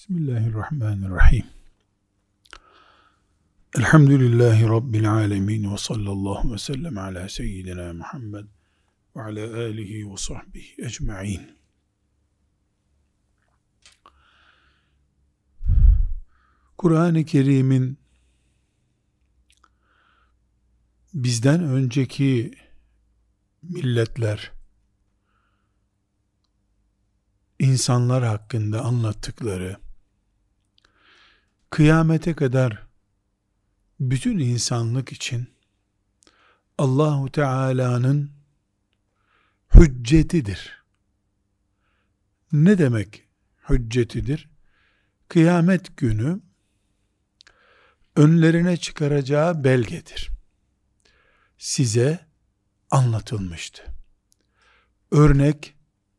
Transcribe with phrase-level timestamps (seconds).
[0.00, 1.46] Bismillahirrahmanirrahim.
[3.78, 8.44] Elhamdülillahi Rabbil alemin ve sallallahu ve sellem ala seyyidina Muhammed
[9.16, 11.58] ve ala alihi ve sahbihi ecma'in.
[16.78, 17.98] Kur'an-ı Kerim'in
[21.14, 22.50] bizden önceki
[23.62, 24.52] milletler
[27.58, 29.89] insanlar hakkında anlattıkları
[31.70, 32.86] kıyamete kadar
[34.00, 35.48] bütün insanlık için
[36.78, 38.30] Allahu Teala'nın
[39.74, 40.84] hüccetidir.
[42.52, 43.28] Ne demek
[43.68, 44.48] hüccetidir?
[45.28, 46.40] Kıyamet günü
[48.16, 50.30] önlerine çıkaracağı belgedir.
[51.58, 52.26] Size
[52.90, 53.82] anlatılmıştı.
[55.10, 55.74] Örnek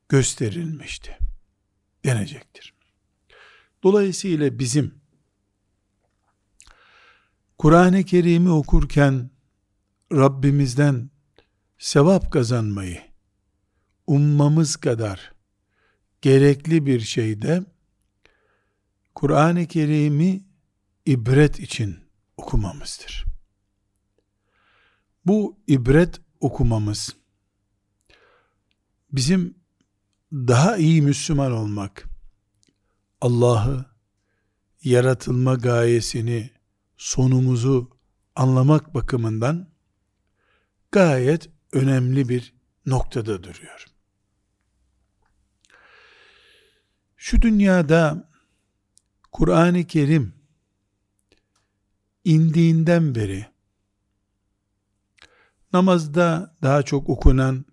[0.10, 1.18] gösterilmişti.
[2.06, 2.74] Denecektir.
[3.84, 5.01] Dolayısıyla bizim
[7.62, 9.30] Kur'an-ı Kerim'i okurken
[10.12, 11.10] Rabbimizden
[11.78, 13.02] sevap kazanmayı
[14.08, 15.34] ummamız kadar
[16.22, 17.66] gerekli bir şeyde
[19.16, 20.46] Kur'an-ı Kerim'i
[21.06, 22.00] ibret için
[22.38, 23.26] okumamızdır.
[25.26, 27.16] Bu ibret okumamız
[29.12, 29.56] bizim
[30.34, 32.06] daha iyi Müslüman olmak,
[33.22, 33.86] Allah'ı,
[34.84, 36.61] yaratılma gayesini,
[37.02, 37.98] sonumuzu
[38.36, 39.70] anlamak bakımından
[40.92, 42.54] gayet önemli bir
[42.86, 43.86] noktada duruyor.
[47.18, 48.30] Şu dünyada
[49.32, 50.34] Kur'an-ı Kerim
[52.24, 53.46] indiğinden beri
[55.74, 57.66] namazda daha çok okunan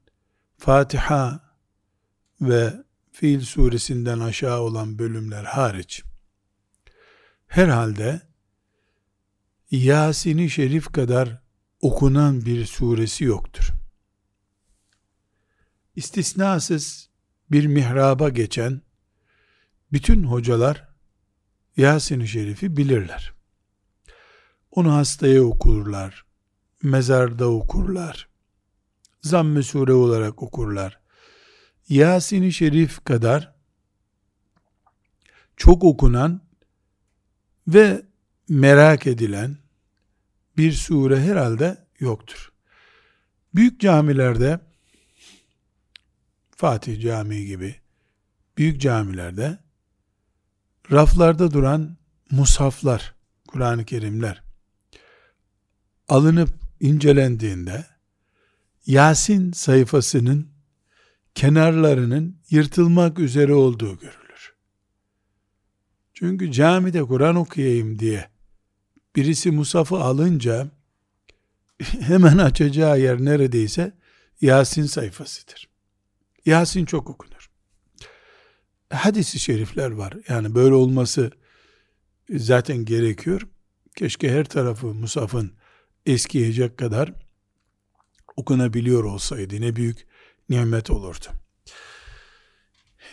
[0.59, 1.41] Fatiha
[2.41, 6.05] ve Fil suresinden aşağı olan bölümler hariç
[7.47, 8.28] herhalde
[9.71, 11.43] Yasin-i Şerif kadar
[11.81, 13.73] okunan bir suresi yoktur.
[15.97, 17.09] İstisnasız
[17.51, 18.83] bir mihraba geçen
[19.93, 20.89] bütün hocalar
[21.77, 23.33] Yasin-i Şerif'i bilirler.
[24.71, 26.27] Onu hastaya okurlar,
[26.83, 28.29] mezarda okurlar,
[29.23, 31.01] zamm-ı sure olarak okurlar.
[31.89, 33.55] Yasin-i Şerif kadar
[35.57, 36.41] çok okunan
[37.67, 38.03] ve
[38.49, 39.57] merak edilen
[40.59, 42.53] bir sure herhalde yoktur.
[43.55, 44.61] Büyük camilerde
[46.57, 47.77] Fatih Camii gibi
[48.59, 49.59] büyük camilerde
[50.93, 51.97] raflarda duran
[52.31, 53.15] mushaflar,
[53.49, 54.43] Kur'an-ı Kerimler
[56.09, 57.87] alınıp incelendiğinde
[58.87, 60.49] Yasin sayfasının
[61.35, 64.55] kenarlarının yırtılmak üzere olduğu görülür.
[66.15, 68.38] Çünkü camide Kur'an okuyayım diye
[69.19, 70.69] birisi musafı alınca
[72.01, 73.93] hemen açacağı yer neredeyse
[74.41, 75.69] Yasin sayfasıdır.
[76.47, 77.51] Yasin çok okunur.
[78.93, 80.15] Hadis-i şerifler var.
[80.29, 81.31] Yani böyle olması
[82.31, 83.49] zaten gerekiyor.
[83.97, 85.53] Keşke her tarafı musafın
[86.07, 87.13] eskiyecek kadar
[88.37, 90.07] okunabiliyor olsaydı ne büyük
[90.49, 91.27] nimet olurdu.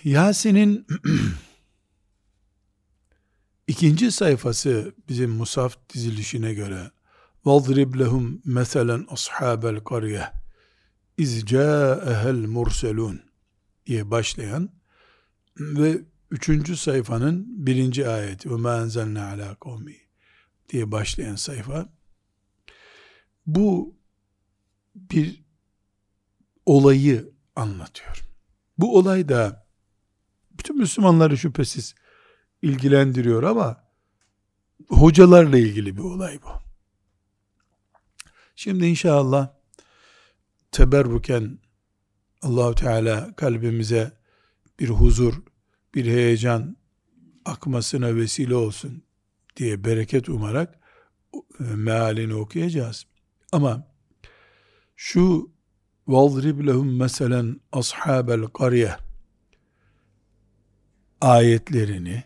[0.03, 0.87] Yasin'in
[3.66, 6.90] ikinci sayfası bizim musaf dizilişine göre
[7.44, 10.32] وَضْرِبْ لَهُمْ مَثَلًا أَصْحَابَ الْقَرْيَةِ
[11.18, 13.18] اِذْ جَاءَهَا الْمُرْسَلُونَ
[13.86, 14.70] diye başlayan
[15.58, 15.98] ve
[16.30, 19.96] üçüncü sayfanın birinci ayeti وَمَا أَنْزَلْنَا عَلَى قَوْمِهِ
[20.68, 21.88] diye başlayan sayfa
[23.46, 23.94] bu
[24.94, 25.44] bir
[26.66, 28.24] olayı anlatıyor.
[28.78, 29.66] Bu olay da
[30.58, 31.94] bütün Müslümanları şüphesiz
[32.62, 33.84] ilgilendiriyor ama
[34.88, 36.48] hocalarla ilgili bir olay bu.
[38.56, 39.48] Şimdi inşallah
[40.72, 41.58] teberruken
[42.42, 44.12] Allahu Teala kalbimize
[44.78, 45.42] bir huzur,
[45.94, 46.76] bir heyecan
[47.44, 49.02] akmasına vesile olsun
[49.56, 50.80] diye bereket umarak
[51.34, 53.06] e, mealini okuyacağız.
[53.52, 53.86] Ama
[54.96, 55.50] şu
[56.08, 57.42] وَضْرِبْ لَهُمْ مَسَلًا
[57.72, 58.98] أَصْحَابَ الْقَرْيَةِ
[61.20, 62.24] ayetlerini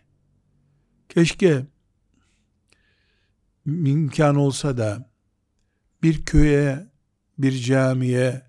[1.09, 1.65] keşke
[3.65, 5.09] imkan olsa da
[6.03, 6.87] bir köye,
[7.37, 8.41] bir camiye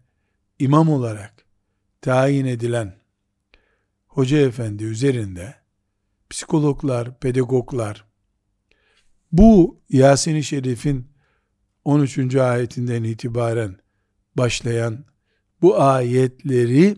[0.59, 1.45] imam olarak
[2.01, 2.95] tayin edilen
[4.07, 5.55] hoca efendi üzerinde
[6.31, 8.05] psikologlar, pedagoglar
[9.33, 11.11] bu Yasin-i Şerif'in
[11.85, 12.37] 13.
[12.37, 13.77] ayetinden itibaren
[14.37, 15.05] başlayan
[15.63, 16.97] bu ayetleri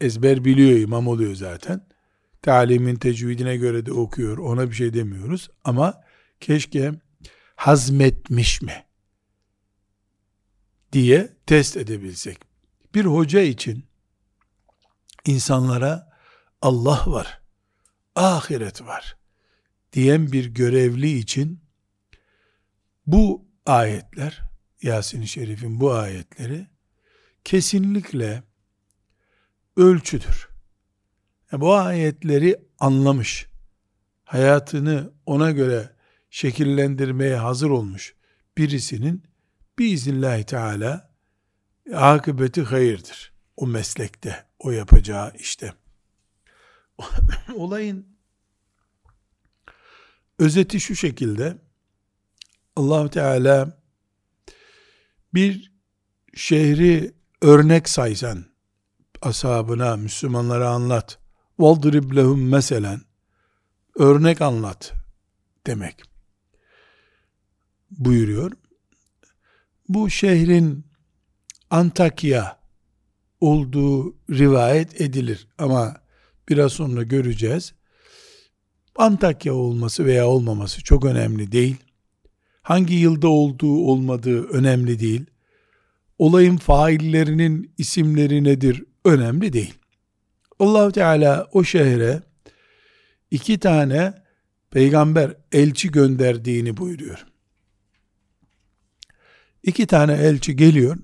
[0.00, 1.91] ezber biliyor, imam oluyor zaten.
[2.42, 4.38] Talimin tecvidine göre de okuyor.
[4.38, 5.50] Ona bir şey demiyoruz.
[5.64, 6.04] Ama
[6.40, 6.92] keşke
[7.56, 8.84] hazmetmiş mi
[10.92, 12.38] diye test edebilsek.
[12.94, 13.84] Bir hoca için
[15.26, 16.12] insanlara
[16.62, 17.40] Allah var,
[18.14, 19.16] ahiret var
[19.92, 21.60] diyen bir görevli için
[23.06, 24.42] bu ayetler,
[24.82, 26.66] Yasin-i Şerif'in bu ayetleri
[27.44, 28.42] kesinlikle
[29.76, 30.51] ölçüdür.
[31.52, 33.46] Yani bu ayetleri anlamış,
[34.24, 35.90] hayatını ona göre
[36.30, 38.14] şekillendirmeye hazır olmuş
[38.58, 39.22] birisinin
[39.78, 41.12] biiznillahü teala
[41.94, 43.32] akıbeti hayırdır.
[43.56, 45.72] O meslekte, o yapacağı işte.
[47.54, 48.06] Olayın
[50.38, 51.58] özeti şu şekilde.
[52.76, 53.82] Allahu Teala
[55.34, 55.72] bir
[56.34, 58.44] şehri örnek saysan
[59.22, 61.21] ashabına, Müslümanlara anlat.
[61.61, 63.01] وَالْضُرِبْ لَهُمْ meselen
[63.95, 64.93] örnek anlat
[65.67, 66.03] demek
[67.91, 68.51] buyuruyor.
[69.89, 70.87] Bu şehrin
[71.69, 72.59] Antakya
[73.41, 76.01] olduğu rivayet edilir ama
[76.49, 77.73] biraz sonra göreceğiz.
[78.95, 81.75] Antakya olması veya olmaması çok önemli değil.
[82.61, 85.25] Hangi yılda olduğu olmadığı önemli değil.
[86.17, 89.73] Olayın faillerinin isimleri nedir önemli değil.
[90.62, 92.22] allah Teala o şehre
[93.30, 94.14] iki tane
[94.70, 97.26] peygamber elçi gönderdiğini buyuruyor.
[99.62, 100.96] İki tane elçi geliyor,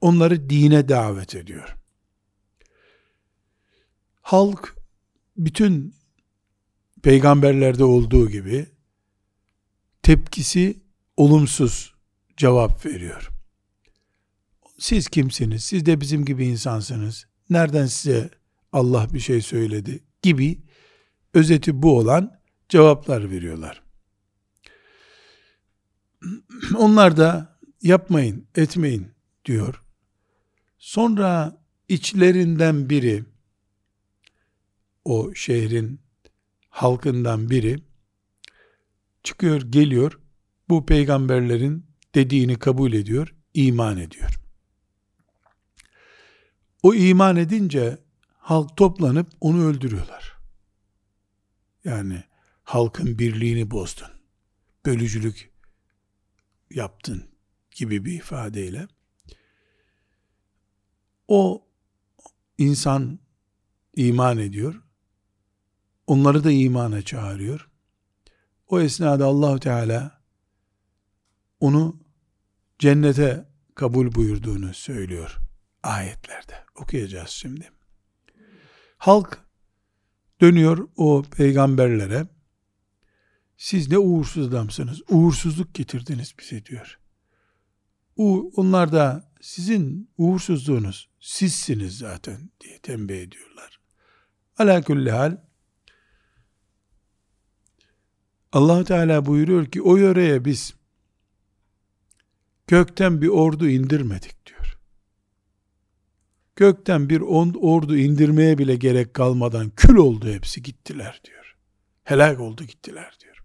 [0.00, 1.76] onları dine davet ediyor.
[4.22, 4.76] Halk
[5.36, 5.94] bütün
[7.02, 8.66] peygamberlerde olduğu gibi
[10.02, 10.80] tepkisi
[11.16, 11.94] olumsuz
[12.36, 13.30] cevap veriyor.
[14.78, 15.64] Siz kimsiniz?
[15.64, 17.26] Siz de bizim gibi insansınız.
[17.50, 18.39] Nereden size
[18.72, 20.60] Allah bir şey söyledi gibi
[21.34, 23.82] özeti bu olan cevaplar veriyorlar.
[26.76, 29.08] Onlar da yapmayın, etmeyin
[29.44, 29.82] diyor.
[30.78, 33.24] Sonra içlerinden biri
[35.04, 36.00] o şehrin
[36.68, 37.78] halkından biri
[39.22, 40.20] çıkıyor, geliyor.
[40.68, 44.40] Bu peygamberlerin dediğini kabul ediyor, iman ediyor.
[46.82, 47.98] O iman edince
[48.50, 50.36] halk toplanıp onu öldürüyorlar.
[51.84, 52.24] Yani
[52.62, 54.08] halkın birliğini bozdun.
[54.86, 55.52] Bölücülük
[56.70, 57.30] yaptın
[57.70, 58.88] gibi bir ifadeyle.
[61.28, 61.68] O
[62.58, 63.18] insan
[63.96, 64.82] iman ediyor.
[66.06, 67.70] Onları da imana çağırıyor.
[68.66, 70.22] O esnada Allahu Teala
[71.60, 72.00] onu
[72.78, 75.38] cennete kabul buyurduğunu söylüyor
[75.82, 76.64] ayetlerde.
[76.74, 77.79] Okuyacağız şimdi.
[79.00, 79.38] Halk
[80.40, 82.26] dönüyor o peygamberlere
[83.56, 85.02] siz ne uğursuz adamsınız.
[85.08, 86.98] Uğursuzluk getirdiniz bize diyor.
[88.56, 93.80] Onlar da sizin uğursuzluğunuz sizsiniz zaten diye tembih ediyorlar.
[94.58, 95.36] Ala kulli hal
[98.52, 100.74] allah Teala buyuruyor ki o yöreye biz
[102.66, 104.59] gökten bir ordu indirmedik diyor.
[106.60, 111.56] Gökten bir ordu indirmeye bile gerek kalmadan kül oldu hepsi gittiler diyor.
[112.04, 113.44] Helak oldu gittiler diyor.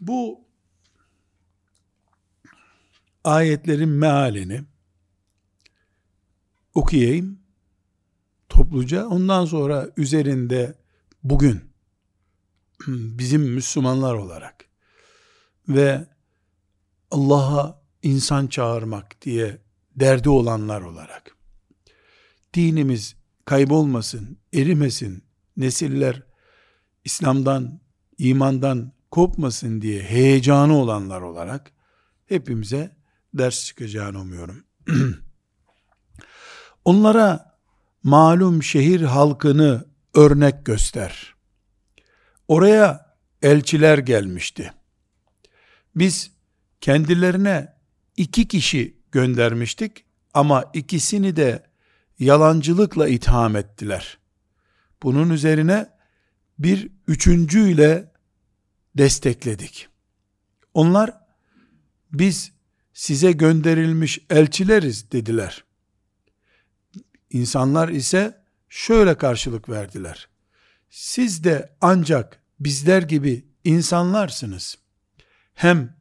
[0.00, 0.40] Bu
[3.24, 4.64] ayetlerin mealini
[6.74, 7.38] okuyayım
[8.48, 9.06] topluca.
[9.06, 10.74] Ondan sonra üzerinde
[11.22, 11.60] bugün
[12.88, 14.64] bizim Müslümanlar olarak
[15.68, 16.06] ve
[17.10, 19.58] Allah'a insan çağırmak diye
[19.96, 21.36] derdi olanlar olarak
[22.54, 25.24] dinimiz kaybolmasın, erimesin,
[25.56, 26.22] nesiller
[27.04, 27.80] İslam'dan,
[28.18, 31.72] imandan kopmasın diye heyecanı olanlar olarak
[32.26, 32.96] hepimize
[33.34, 34.64] ders çıkacağını umuyorum.
[36.84, 37.58] Onlara
[38.02, 41.34] malum şehir halkını örnek göster.
[42.48, 44.72] Oraya elçiler gelmişti.
[45.96, 46.30] Biz
[46.80, 47.76] kendilerine
[48.16, 50.04] iki kişi göndermiştik
[50.34, 51.66] ama ikisini de
[52.18, 54.18] yalancılıkla itham ettiler.
[55.02, 55.90] Bunun üzerine
[56.58, 58.12] bir üçüncüyle
[58.94, 59.88] destekledik.
[60.74, 61.20] Onlar
[62.12, 62.52] biz
[62.94, 65.64] size gönderilmiş elçileriz dediler.
[67.30, 70.28] İnsanlar ise şöyle karşılık verdiler.
[70.90, 74.78] Siz de ancak bizler gibi insanlarsınız.
[75.54, 75.96] Hem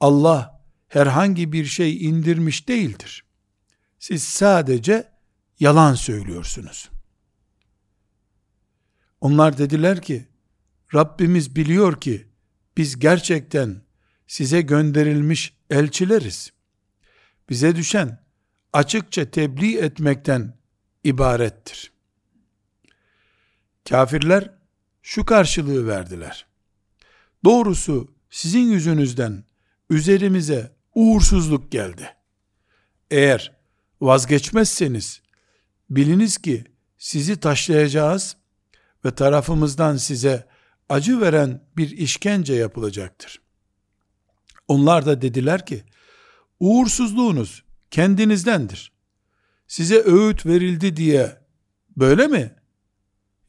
[0.00, 0.61] Allah
[0.92, 3.24] herhangi bir şey indirmiş değildir.
[3.98, 5.08] Siz sadece
[5.60, 6.90] yalan söylüyorsunuz.
[9.20, 10.28] Onlar dediler ki,
[10.94, 12.26] Rabbimiz biliyor ki,
[12.76, 13.82] biz gerçekten
[14.26, 16.52] size gönderilmiş elçileriz.
[17.48, 18.24] Bize düşen
[18.72, 20.58] açıkça tebliğ etmekten
[21.04, 21.92] ibarettir.
[23.88, 24.50] Kafirler
[25.02, 26.46] şu karşılığı verdiler.
[27.44, 29.44] Doğrusu sizin yüzünüzden
[29.90, 32.16] üzerimize uğursuzluk geldi.
[33.10, 33.56] Eğer
[34.00, 35.22] vazgeçmezseniz
[35.90, 36.64] biliniz ki
[36.98, 38.36] sizi taşlayacağız
[39.04, 40.48] ve tarafımızdan size
[40.88, 43.40] acı veren bir işkence yapılacaktır.
[44.68, 45.84] Onlar da dediler ki,
[46.60, 48.92] uğursuzluğunuz kendinizdendir.
[49.66, 51.40] Size öğüt verildi diye
[51.96, 52.54] böyle mi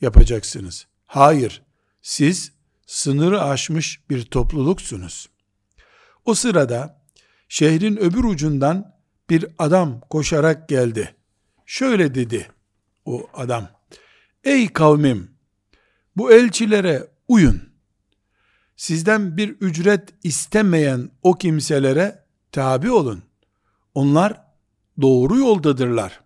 [0.01, 0.87] yapacaksınız?
[1.05, 1.61] Hayır,
[2.01, 2.51] siz
[2.85, 5.29] sınırı aşmış bir topluluksunuz.
[6.25, 7.02] O sırada
[7.53, 8.95] şehrin öbür ucundan
[9.29, 11.15] bir adam koşarak geldi.
[11.65, 12.47] Şöyle dedi
[13.05, 13.67] o adam.
[14.43, 15.31] Ey kavmim,
[16.15, 17.61] bu elçilere uyun.
[18.75, 23.23] Sizden bir ücret istemeyen o kimselere tabi olun.
[23.95, 24.45] Onlar
[25.01, 26.21] doğru yoldadırlar.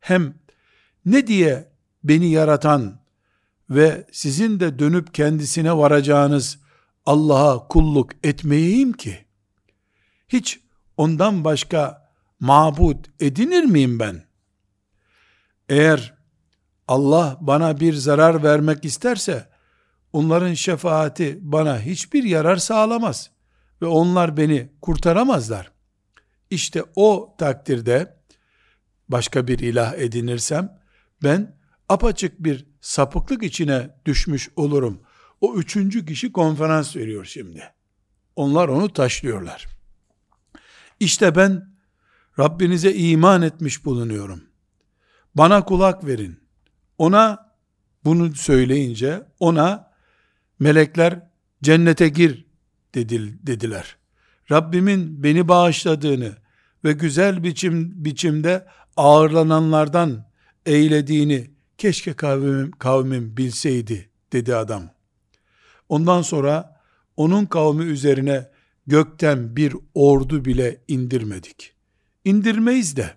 [0.00, 0.34] Hem
[1.04, 1.72] ne diye
[2.04, 3.00] beni yaratan
[3.70, 6.58] ve sizin de dönüp kendisine varacağınız
[7.06, 9.29] Allah'a kulluk etmeyeyim ki?
[10.32, 10.60] Hiç
[10.96, 12.10] ondan başka
[12.40, 14.24] mabut edinir miyim ben?
[15.68, 16.14] Eğer
[16.88, 19.48] Allah bana bir zarar vermek isterse,
[20.12, 23.30] onların şefaati bana hiçbir yarar sağlamaz
[23.82, 25.72] ve onlar beni kurtaramazlar.
[26.50, 28.16] İşte o takdirde
[29.08, 30.80] başka bir ilah edinirsem
[31.22, 31.56] ben
[31.88, 35.02] apaçık bir sapıklık içine düşmüş olurum.
[35.40, 37.72] O üçüncü kişi konferans veriyor şimdi.
[38.36, 39.79] Onlar onu taşlıyorlar.
[41.00, 41.70] İşte ben
[42.38, 44.44] Rabbinize iman etmiş bulunuyorum.
[45.34, 46.40] Bana kulak verin.
[46.98, 47.52] Ona
[48.04, 49.90] bunu söyleyince ona
[50.58, 51.30] melekler
[51.62, 52.46] cennete gir
[52.94, 53.96] dedil, dediler.
[54.50, 56.36] Rabbimin beni bağışladığını
[56.84, 58.66] ve güzel biçim, biçimde
[58.96, 60.30] ağırlananlardan
[60.66, 64.90] eylediğini keşke kavmim, kavmim bilseydi dedi adam.
[65.88, 66.80] Ondan sonra
[67.16, 68.50] onun kavmi üzerine
[68.90, 71.74] gökten bir ordu bile indirmedik.
[72.24, 73.14] İndirmeyiz de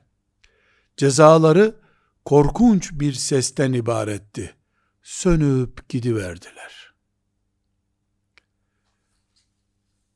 [0.98, 1.76] cezaları
[2.26, 4.56] korkunç bir sesten ibaretti.
[5.04, 6.94] Sönüp gidiverdiler.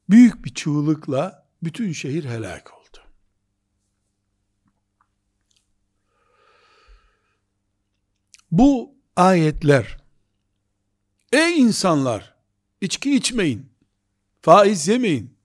[0.10, 2.98] Büyük bir çığlıkla bütün şehir helak oldu.
[8.52, 9.98] Bu ayetler
[11.32, 12.36] ey insanlar
[12.82, 13.72] içki içmeyin,
[14.42, 15.37] faiz yemeyin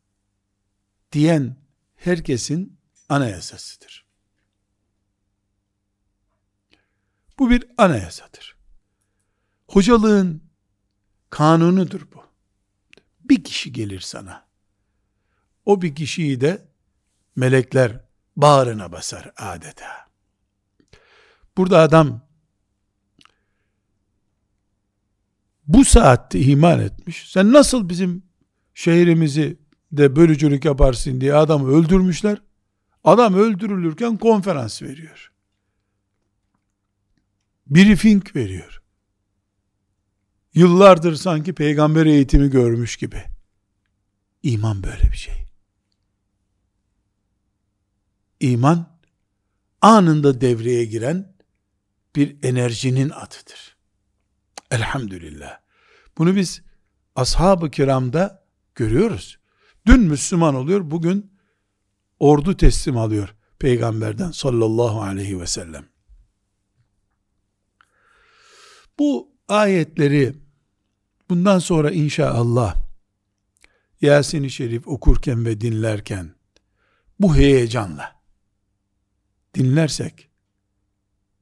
[1.13, 1.57] diyen
[1.97, 2.79] herkesin
[3.09, 4.07] anayasasıdır.
[7.39, 8.57] Bu bir anayasadır.
[9.69, 10.43] Hocalığın
[11.31, 12.25] kanunudur bu.
[13.25, 14.47] Bir kişi gelir sana.
[15.67, 16.69] O bir kişiyi de
[17.37, 18.05] melekler
[18.37, 20.09] bağrına basar adeta.
[21.57, 22.21] Burada adam
[25.67, 27.31] bu saatte iman etmiş.
[27.31, 28.23] Sen nasıl bizim
[28.75, 29.62] şehrimizi
[29.93, 32.39] de bölücülük yaparsın diye adamı öldürmüşler.
[33.05, 35.33] Adam öldürülürken konferans veriyor.
[37.67, 38.83] Briefing veriyor.
[40.55, 43.25] Yıllardır sanki peygamber eğitimi görmüş gibi.
[44.43, 45.47] İman böyle bir şey.
[48.41, 48.99] İman
[49.81, 51.35] anında devreye giren
[52.17, 53.77] bir enerjinin adıdır.
[54.71, 55.59] Elhamdülillah.
[56.19, 56.63] Bunu biz
[57.17, 58.45] ashab-ı kiramda
[58.75, 59.39] görüyoruz.
[59.87, 61.33] Dün Müslüman oluyor, bugün
[62.19, 65.89] ordu teslim alıyor peygamberden sallallahu aleyhi ve sellem.
[68.99, 70.35] Bu ayetleri
[71.31, 72.77] bundan sonra inşallah
[74.01, 76.35] Yasin-i Şerif okurken ve dinlerken
[77.21, 78.23] bu heyecanla
[79.55, 80.31] dinlersek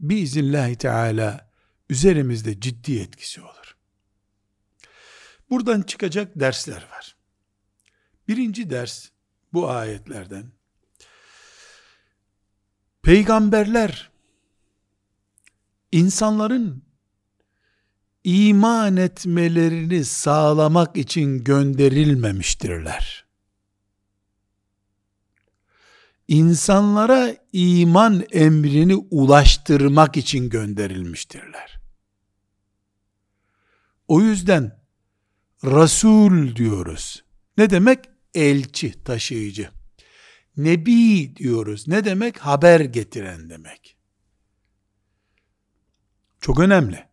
[0.00, 1.50] biiznillahü teala
[1.90, 3.76] üzerimizde ciddi etkisi olur.
[5.50, 7.19] Buradan çıkacak dersler var.
[8.30, 9.08] Birinci ders
[9.52, 10.44] bu ayetlerden
[13.02, 14.10] Peygamberler
[15.92, 16.82] insanların
[18.24, 23.26] iman etmelerini sağlamak için gönderilmemiştirler.
[26.28, 31.80] İnsanlara iman emrini ulaştırmak için gönderilmiştirler.
[34.08, 34.80] O yüzden
[35.64, 37.24] Resul diyoruz.
[37.56, 38.19] Ne demek?
[38.34, 39.70] Elçi, taşıyıcı.
[40.56, 41.88] Nebi diyoruz.
[41.88, 42.38] Ne demek?
[42.38, 43.96] Haber getiren demek.
[46.40, 47.04] çok önemli.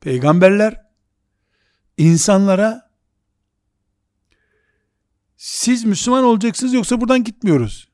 [0.00, 0.82] Peygamberler
[1.96, 2.90] insanlara
[5.36, 7.88] siz Müslüman olacaksınız yoksa buradan gitmiyoruz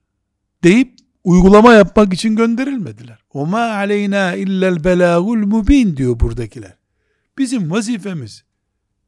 [0.63, 3.19] deyip uygulama yapmak için gönderilmediler.
[3.31, 6.77] O ma aleyna illel belagul mubin diyor buradakiler.
[7.39, 8.45] Bizim vazifemiz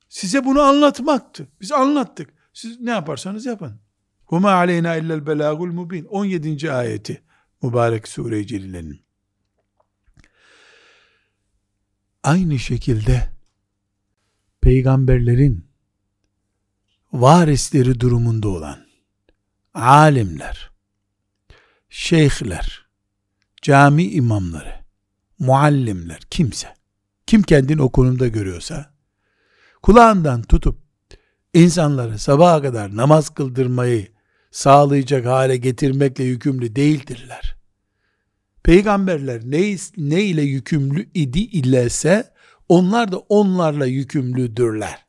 [0.08, 1.48] size bunu anlatmaktı.
[1.60, 2.41] Biz anlattık.
[2.52, 3.80] Siz ne yaparsanız yapın.
[4.30, 6.04] Ma aleyna illel belagul mubin.
[6.04, 6.72] 17.
[6.72, 7.22] ayeti
[7.62, 9.02] mübarek sure-i celilenin.
[12.22, 13.30] Aynı şekilde
[14.60, 15.66] peygamberlerin
[17.12, 18.86] varisleri durumunda olan
[19.74, 20.70] alimler,
[21.88, 22.86] şeyhler,
[23.62, 24.84] cami imamları,
[25.38, 26.74] muallimler, kimse,
[27.26, 28.94] kim kendini o konumda görüyorsa,
[29.82, 30.82] kulağından tutup
[31.53, 34.07] insanları sabaha kadar namaz kıldırmayı
[34.51, 37.55] sağlayacak hale getirmekle yükümlü değildirler.
[38.63, 42.33] Peygamberler ne, ne ile yükümlü idi ilese
[42.69, 45.05] onlar da onlarla yükümlüdürler.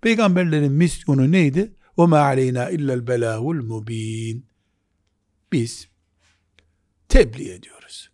[0.00, 1.72] Peygamberlerin misyonu neydi?
[1.98, 4.40] وَمَا عَلَيْنَا اِلَّا الْبَلَاهُ الْمُب۪ينَ
[5.52, 5.88] Biz
[7.08, 8.10] tebliğ ediyoruz.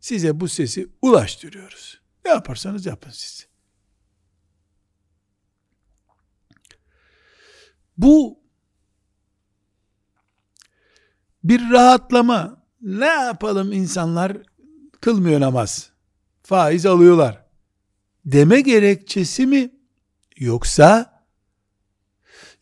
[0.00, 2.00] Size bu sesi ulaştırıyoruz.
[2.24, 3.46] Ne yaparsanız yapın siz.
[7.99, 8.39] Bu
[11.43, 12.63] bir rahatlama.
[12.81, 14.37] Ne yapalım insanlar
[15.01, 15.89] kılmıyor namaz.
[16.43, 17.45] Faiz alıyorlar.
[18.25, 19.71] Deme gerekçesi mi?
[20.37, 21.23] Yoksa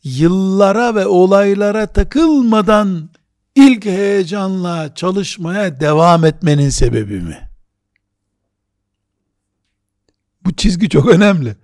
[0.04, 3.10] yıllara ve olaylara takılmadan
[3.56, 7.50] ilk heyecanla çalışmaya devam etmenin sebebi mi?
[10.46, 11.56] Bu çizgi çok önemli.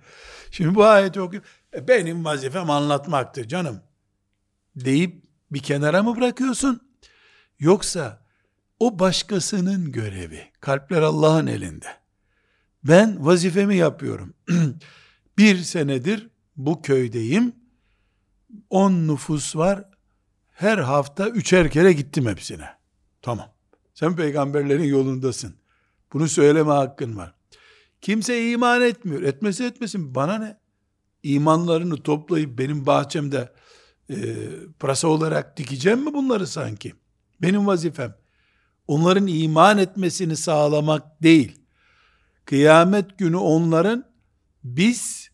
[0.50, 1.44] Şimdi bu ayeti okuyup
[1.76, 3.80] e, benim vazifem anlatmaktır canım
[4.76, 6.80] deyip bir kenara mı bırakıyorsun?
[7.58, 8.24] Yoksa
[8.80, 10.42] o başkasının görevi.
[10.60, 11.86] Kalpler Allah'ın elinde.
[12.84, 14.34] Ben vazifemi yapıyorum.
[15.38, 17.52] bir senedir bu köydeyim.
[18.70, 19.84] On nüfus var.
[20.50, 22.68] Her hafta üçer kere gittim hepsine.
[23.22, 23.48] Tamam.
[23.94, 25.54] Sen peygamberlerin yolundasın.
[26.12, 27.34] Bunu söyleme hakkın var.
[28.00, 29.22] Kimse iman etmiyor.
[29.22, 30.14] Etmesi etmesin.
[30.14, 30.56] Bana ne?
[31.24, 33.52] İmanlarını toplayıp benim bahçemde
[34.10, 34.16] e,
[34.78, 36.94] pırasa olarak dikeceğim mi bunları sanki?
[37.42, 38.14] Benim vazifem.
[38.86, 41.58] Onların iman etmesini sağlamak değil.
[42.44, 44.04] Kıyamet günü onların
[44.64, 45.30] biz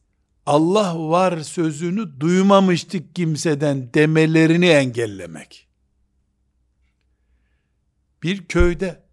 [0.46, 5.68] Allah var sözünü duymamıştık kimseden demelerini engellemek.
[8.22, 9.04] Bir köyde,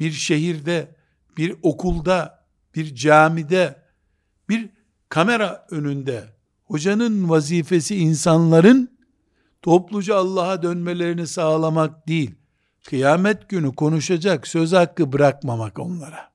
[0.00, 0.96] bir şehirde,
[1.36, 3.82] bir okulda, bir camide,
[4.48, 4.75] bir
[5.08, 6.24] kamera önünde
[6.64, 8.98] hocanın vazifesi insanların
[9.62, 12.34] topluca Allah'a dönmelerini sağlamak değil,
[12.88, 16.32] kıyamet günü konuşacak söz hakkı bırakmamak onlara.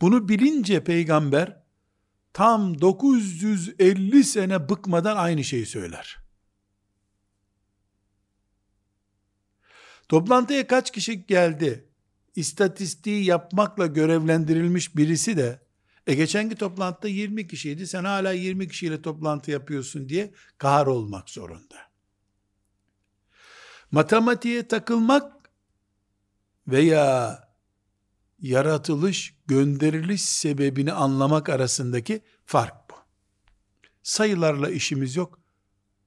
[0.00, 1.62] Bunu bilince peygamber
[2.32, 6.18] tam 950 sene bıkmadan aynı şeyi söyler.
[10.08, 11.88] Toplantıya kaç kişi geldi?
[12.36, 15.63] İstatistiği yapmakla görevlendirilmiş birisi de
[16.06, 21.76] e geçenki toplantıda 20 kişiydi sen hala 20 kişiyle toplantı yapıyorsun diye kahar olmak zorunda.
[23.90, 25.50] Matematiğe takılmak
[26.68, 27.38] veya
[28.38, 32.94] yaratılış, gönderiliş sebebini anlamak arasındaki fark bu.
[34.02, 35.40] Sayılarla işimiz yok.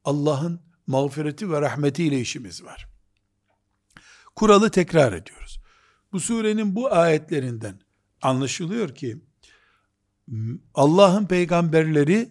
[0.03, 2.88] Allah'ın mağfireti ve rahmetiyle işimiz var.
[4.36, 5.60] Kuralı tekrar ediyoruz.
[6.12, 7.79] Bu surenin bu ayetlerinden
[8.21, 9.21] anlaşılıyor ki
[10.73, 12.29] Allah'ın peygamberleri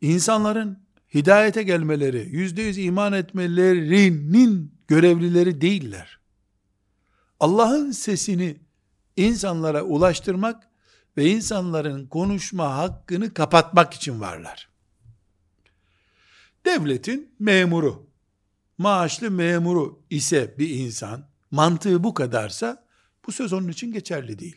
[0.00, 0.78] insanların
[1.14, 6.18] hidayete gelmeleri, yüzde yüz iman etmelerinin görevlileri değiller.
[7.40, 8.56] Allah'ın sesini
[9.16, 10.68] insanlara ulaştırmak
[11.16, 14.68] ve insanların konuşma hakkını kapatmak için varlar.
[16.66, 18.10] Devletin memuru,
[18.78, 22.84] maaşlı memuru ise bir insan, mantığı bu kadarsa,
[23.26, 24.56] bu söz onun için geçerli değil.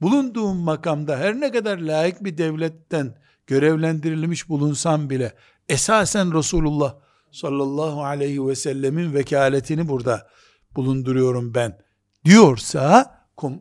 [0.00, 5.34] Bulunduğum makamda her ne kadar layık bir devletten görevlendirilmiş bulunsam bile,
[5.68, 6.94] esasen Resulullah
[7.32, 10.28] sallallahu aleyhi ve sellemin vekaletini burada
[10.76, 11.78] bulunduruyorum ben
[12.24, 13.16] diyorsa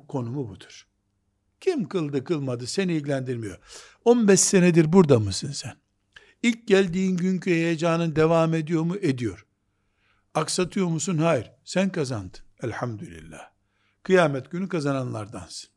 [0.07, 0.87] konumu budur.
[1.61, 3.59] Kim kıldı kılmadı seni ilgilendirmiyor.
[4.05, 5.73] 15 senedir burada mısın sen?
[6.43, 8.95] İlk geldiğin günkü heyecanın devam ediyor mu?
[8.95, 9.45] Ediyor.
[10.33, 11.17] Aksatıyor musun?
[11.17, 11.51] Hayır.
[11.63, 12.39] Sen kazandın.
[12.63, 13.49] Elhamdülillah.
[14.03, 15.74] Kıyamet günü kazananlardansın.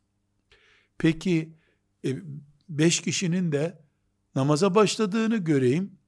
[0.99, 1.57] Peki
[2.05, 2.17] e,
[2.69, 3.81] beş kişinin de
[4.35, 5.99] namaza başladığını göreyim.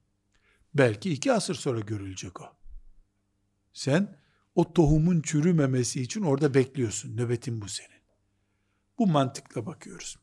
[0.74, 2.44] Belki iki asır sonra görülecek o.
[3.72, 4.16] Sen
[4.54, 7.16] o tohumun çürümemesi için orada bekliyorsun.
[7.16, 8.02] Nöbetin bu senin.
[8.98, 10.16] Bu mantıkla bakıyoruz.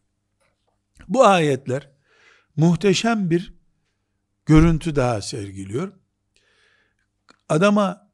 [1.07, 1.89] Bu ayetler
[2.55, 3.53] muhteşem bir
[4.45, 5.93] görüntü daha sergiliyor.
[7.49, 8.11] Adama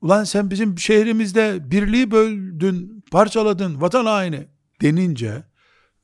[0.00, 4.48] ulan sen bizim şehrimizde birliği böldün, parçaladın, vatan haini
[4.80, 5.47] denince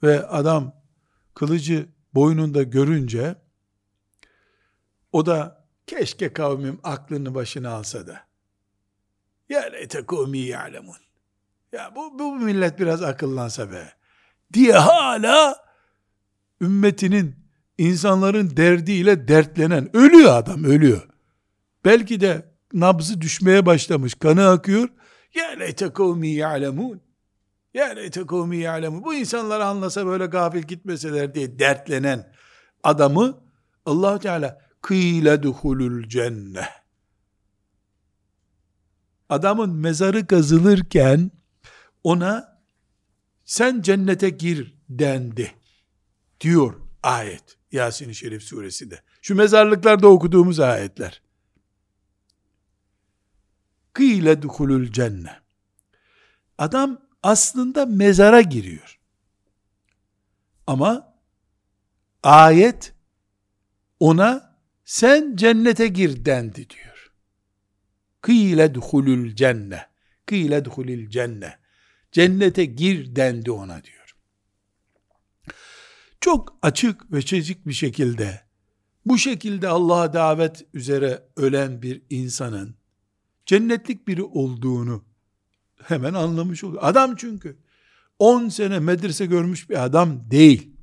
[0.04, 0.72] ve adam
[1.34, 3.36] kılıcı boynunda görünce
[5.12, 8.20] o da keşke kavmim aklını başına alsa da
[9.48, 10.96] ya leyte kavmi ya'lemun
[11.72, 13.92] ya bu, bu millet biraz akıllansa be
[14.52, 15.64] diye hala
[16.60, 17.36] ümmetinin
[17.78, 21.08] insanların derdiyle dertlenen ölüyor adam ölüyor.
[21.84, 24.88] Belki de nabzı düşmeye başlamış, kanı akıyor.
[25.34, 27.00] Ya leyte kavmi ya'lemun.
[27.74, 29.04] Ya leyte kavmi ya'lemun.
[29.04, 32.32] Bu insanlar anlasa böyle gafil gitmeseler diye dertlenen
[32.82, 33.44] adamı
[33.86, 36.68] allah Teala kıyle duhulul cenne.
[39.28, 41.30] Adamın mezarı kazılırken
[42.04, 42.62] ona
[43.44, 45.52] sen cennete gir dendi
[46.40, 47.58] diyor ayet.
[47.72, 49.02] Yasin-i Şerif suresinde.
[49.22, 51.22] Şu mezarlıklarda okuduğumuz ayetler.
[53.92, 55.40] Kıyle dukulul cenne.
[56.58, 59.00] Adam aslında mezara giriyor.
[60.66, 61.14] Ama
[62.22, 62.94] ayet
[64.00, 67.12] ona sen cennete gir dendi diyor.
[68.20, 69.86] Kıyle dukulul cenne.
[70.26, 71.58] Kıyle dukulil cenne.
[72.12, 74.16] Cennete gir dendi ona diyor.
[76.20, 78.40] Çok açık ve çezik bir şekilde
[79.06, 82.76] bu şekilde Allah'a davet üzere ölen bir insanın
[83.46, 85.04] cennetlik biri olduğunu
[85.88, 86.82] hemen anlamış oluyor.
[86.84, 87.56] Adam çünkü
[88.18, 90.76] 10 sene medrese görmüş bir adam değil.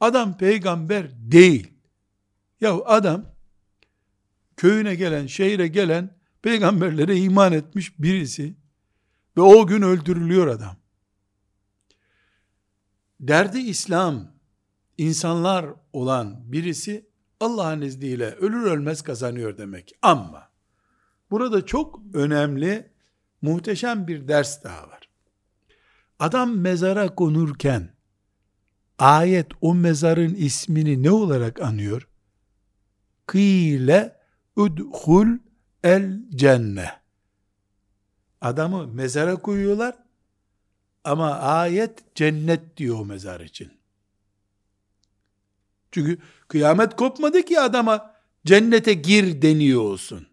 [0.00, 1.72] Adam peygamber değil.
[2.60, 3.24] Ya adam
[4.56, 8.54] köyüne gelen, şehire gelen peygamberlere iman etmiş birisi
[9.36, 10.76] ve o gün öldürülüyor adam.
[13.20, 14.32] Derdi İslam,
[14.98, 17.06] insanlar olan birisi
[17.40, 19.92] Allah'ın izniyle ölür ölmez kazanıyor demek.
[20.02, 20.48] Ama
[21.30, 22.90] burada çok önemli,
[23.42, 25.08] muhteşem bir ders daha var.
[26.18, 27.96] Adam mezara konurken
[28.98, 32.08] ayet o mezarın ismini ne olarak anıyor?
[33.26, 34.20] Kıyle
[34.56, 35.38] udhul
[35.84, 36.90] el cenne.
[38.40, 39.98] Adamı mezara koyuyorlar
[41.04, 43.72] ama ayet cennet diyor o mezar için.
[45.92, 46.18] Çünkü
[46.48, 48.14] kıyamet kopmadı ki adama
[48.46, 50.26] cennete gir deniyor olsun.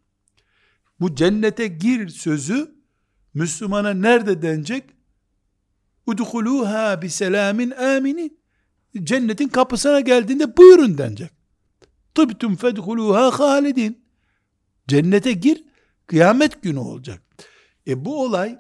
[1.00, 2.83] Bu cennete gir sözü
[3.34, 4.84] Müslümana nerede denecek?
[6.08, 8.40] Udhuluha bi selamin aminin.
[9.04, 11.32] Cennetin kapısına geldiğinde buyurun denecek.
[12.16, 14.06] Tıbtum fedhuluha halidin.
[14.88, 15.64] Cennete gir,
[16.08, 17.22] kıyamet günü olacak.
[17.88, 18.60] E bu olay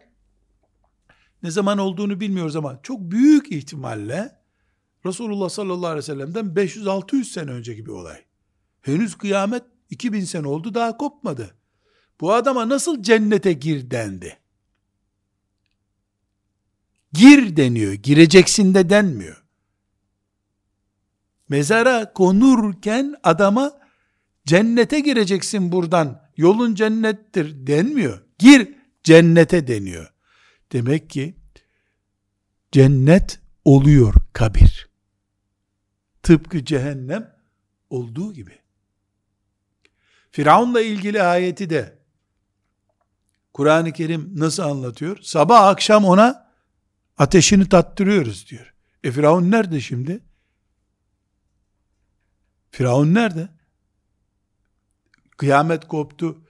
[1.43, 4.43] ne zaman olduğunu bilmiyoruz ama çok büyük ihtimalle
[5.05, 8.17] Resulullah sallallahu aleyhi ve sellem'den 500-600 sene önceki bir olay.
[8.81, 11.55] Henüz kıyamet 2000 sene oldu daha kopmadı.
[12.21, 14.37] Bu adama nasıl cennete gir dendi?
[17.13, 19.43] Gir deniyor, gireceksin de denmiyor.
[21.49, 23.79] Mezara konurken adama
[24.45, 28.23] cennete gireceksin buradan, yolun cennettir denmiyor.
[28.39, 30.13] Gir cennete deniyor.
[30.71, 31.35] Demek ki
[32.71, 34.89] cennet oluyor kabir.
[36.23, 37.35] Tıpkı cehennem
[37.89, 38.59] olduğu gibi.
[40.31, 41.97] Firavun'la ilgili ayeti de
[43.53, 45.17] Kur'an-ı Kerim nasıl anlatıyor?
[45.21, 46.42] Sabah akşam ona
[47.17, 48.73] ateşini tattırıyoruz diyor.
[49.03, 50.23] E Firavun nerede şimdi?
[52.71, 53.49] Firavun nerede?
[55.37, 56.41] Kıyamet koptu.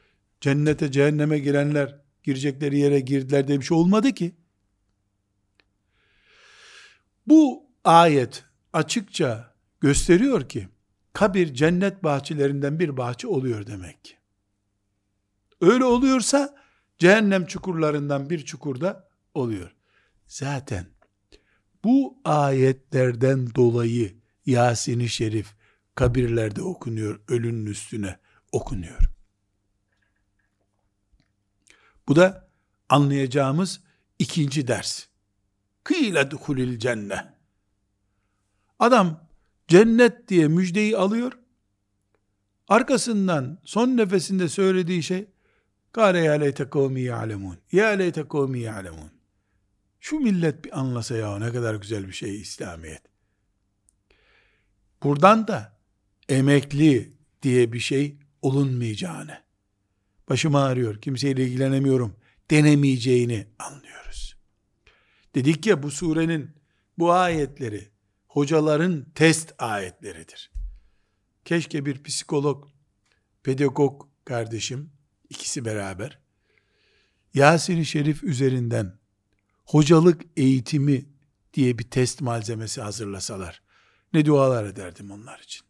[0.42, 4.36] Cennete cehenneme girenler girecekleri yere girdiler diye bir şey olmadı ki.
[7.28, 10.70] Bu ayet açıkça gösteriyor ki
[11.14, 14.16] kabir cennet bahçelerinden bir bahçe oluyor demek ki.
[15.62, 16.56] Öyle oluyorsa
[16.98, 19.76] cehennem çukurlarından bir çukurda oluyor.
[20.28, 20.86] Zaten
[21.84, 25.56] bu ayetlerden dolayı Yasin-i Şerif
[25.96, 28.20] kabirlerde okunuyor, ölünün üstüne
[28.52, 29.10] okunuyor.
[32.08, 32.50] Bu da
[32.90, 33.82] anlayacağımız
[34.20, 35.08] ikinci ders.
[35.84, 37.34] Kıyle dukulil cenne.
[38.80, 39.28] Adam
[39.68, 41.32] cennet diye müjdeyi alıyor.
[42.68, 45.28] Arkasından son nefesinde söylediği şey
[45.94, 47.58] Kâle ya leyte kavmi ya'lemun.
[47.72, 49.12] Ya leyte kavmi ya'lemun.
[50.04, 53.02] Şu millet bir anlasa ya ne kadar güzel bir şey İslamiyet.
[55.04, 55.78] Buradan da
[56.30, 59.44] emekli diye bir şey olunmayacağını,
[60.30, 62.16] başım ağrıyor, kimseyle ilgilenemiyorum
[62.52, 64.38] denemeyeceğini anlıyoruz.
[65.36, 66.52] Dedik ya bu surenin
[66.98, 67.92] bu ayetleri
[68.28, 70.52] hocaların test ayetleridir.
[71.46, 72.70] Keşke bir psikolog,
[73.44, 74.92] pedagog kardeşim
[75.30, 76.20] ikisi beraber
[77.34, 79.03] Yasin-i Şerif üzerinden
[79.66, 81.06] hocalık eğitimi
[81.54, 83.62] diye bir test malzemesi hazırlasalar
[84.14, 85.66] ne dualar ederdim onlar için.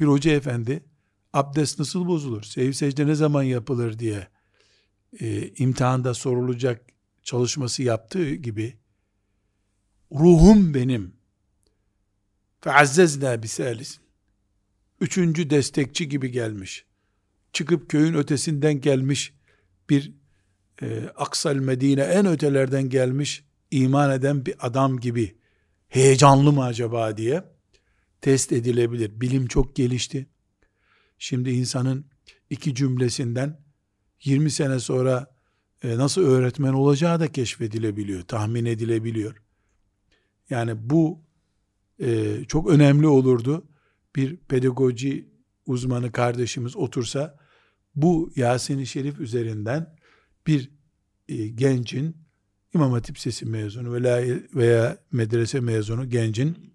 [0.00, 0.84] Bir hoca efendi
[1.32, 3.98] abdest nasıl bozulur, sev secde ne zaman yapılır?
[3.98, 4.28] diye
[5.20, 6.86] e, imtihanda sorulacak
[7.22, 8.76] çalışması yaptığı gibi
[10.12, 11.16] ruhum benim.
[12.60, 14.02] Feazzezna bisalisin
[15.02, 16.84] üçüncü destekçi gibi gelmiş.
[17.52, 19.34] Çıkıp köyün ötesinden gelmiş
[19.90, 20.12] bir
[20.82, 25.36] e, Aksal Medine en ötelerden gelmiş iman eden bir adam gibi
[25.88, 27.44] heyecanlı mı acaba diye
[28.20, 29.20] test edilebilir.
[29.20, 30.26] Bilim çok gelişti.
[31.18, 32.06] Şimdi insanın
[32.50, 33.60] iki cümlesinden
[34.24, 35.34] 20 sene sonra
[35.82, 39.42] e, nasıl öğretmen olacağı da keşfedilebiliyor, tahmin edilebiliyor.
[40.50, 41.20] Yani bu
[42.00, 43.68] e, çok önemli olurdu.
[44.16, 45.28] Bir pedagoji
[45.66, 47.38] uzmanı kardeşimiz otursa
[47.94, 49.96] bu Yasin-i Şerif üzerinden
[50.46, 50.70] bir
[51.28, 52.16] e, gencin
[52.74, 56.72] İmam Hatip Sesi mezunu veya, veya medrese mezunu gencin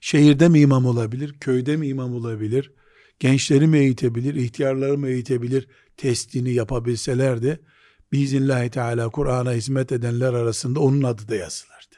[0.00, 2.72] şehirde mi imam olabilir, köyde mi imam olabilir,
[3.18, 7.60] gençleri mi eğitebilir, ihtiyarları mı eğitebilir testini yapabilselerdi,
[8.12, 11.96] biiznillahü teala Kur'an'a hizmet edenler arasında onun adı da yazılırdı.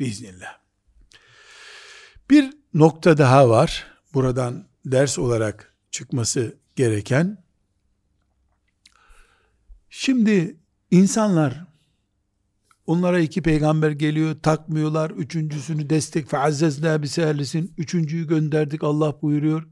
[0.00, 0.58] Biiznillah.
[2.30, 3.86] Bir nokta daha var.
[4.14, 7.41] Buradan ders olarak çıkması gereken
[9.92, 10.56] şimdi
[10.90, 11.64] insanlar
[12.86, 15.10] onlara iki peygamber geliyor takmıyorlar.
[15.10, 19.66] Üçüncüsünü destek feazzezna bisehlisin üçüncüyü gönderdik Allah buyuruyor.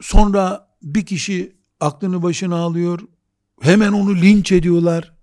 [0.00, 3.00] Sonra bir kişi aklını başına alıyor.
[3.60, 5.14] Hemen onu linç ediyorlar.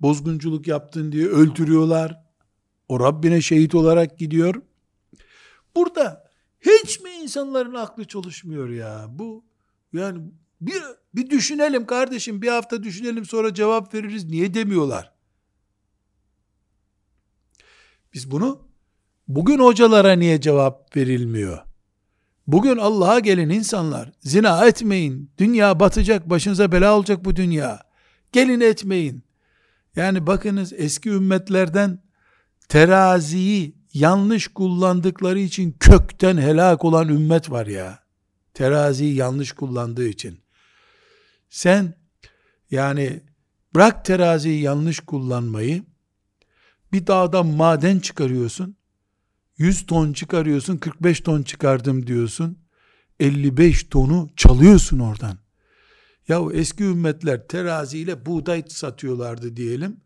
[0.00, 2.22] Bozgunculuk yaptın diye öldürüyorlar.
[2.88, 4.62] O Rabbine şehit olarak gidiyor.
[5.76, 9.06] Burada hiç mi insanların aklı çalışmıyor ya?
[9.10, 9.44] Bu
[9.92, 10.20] yani
[10.60, 10.82] bir,
[11.14, 15.12] bir düşünelim kardeşim bir hafta düşünelim sonra cevap veririz niye demiyorlar?
[18.14, 18.62] Biz bunu
[19.28, 21.58] bugün hocalara niye cevap verilmiyor?
[22.46, 25.30] Bugün Allah'a gelin insanlar zina etmeyin.
[25.38, 27.82] Dünya batacak başınıza bela olacak bu dünya.
[28.32, 29.22] Gelin etmeyin.
[29.96, 32.02] Yani bakınız eski ümmetlerden
[32.68, 37.98] teraziyi yanlış kullandıkları için kökten helak olan ümmet var ya.
[38.54, 40.38] Teraziyi yanlış kullandığı için.
[41.50, 41.94] Sen
[42.70, 43.20] yani
[43.74, 45.84] bırak teraziyi yanlış kullanmayı
[46.92, 48.76] bir dağda maden çıkarıyorsun.
[49.58, 52.58] 100 ton çıkarıyorsun 45 ton çıkardım diyorsun.
[53.20, 55.38] 55 tonu çalıyorsun oradan.
[56.28, 60.00] Ya eski ümmetler teraziyle buğday satıyorlardı diyelim.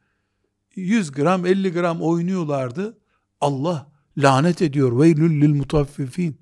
[0.77, 2.99] 100 gram 50 gram oynuyorlardı.
[3.41, 5.01] Allah lanet ediyor.
[5.01, 6.42] Veylül lil mutaffifin.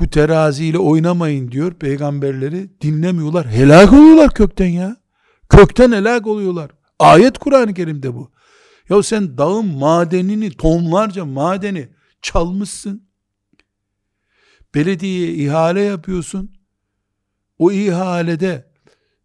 [0.00, 2.80] Bu teraziyle oynamayın diyor peygamberleri.
[2.80, 3.48] Dinlemiyorlar.
[3.48, 4.96] Helak oluyorlar kökten ya.
[5.48, 6.70] Kökten helak oluyorlar.
[6.98, 8.32] Ayet Kur'an-ı Kerim'de bu.
[8.88, 11.88] Ya sen dağın madenini, tonlarca madeni
[12.22, 13.08] çalmışsın.
[14.74, 16.52] Belediyeye ihale yapıyorsun.
[17.58, 18.72] O ihalede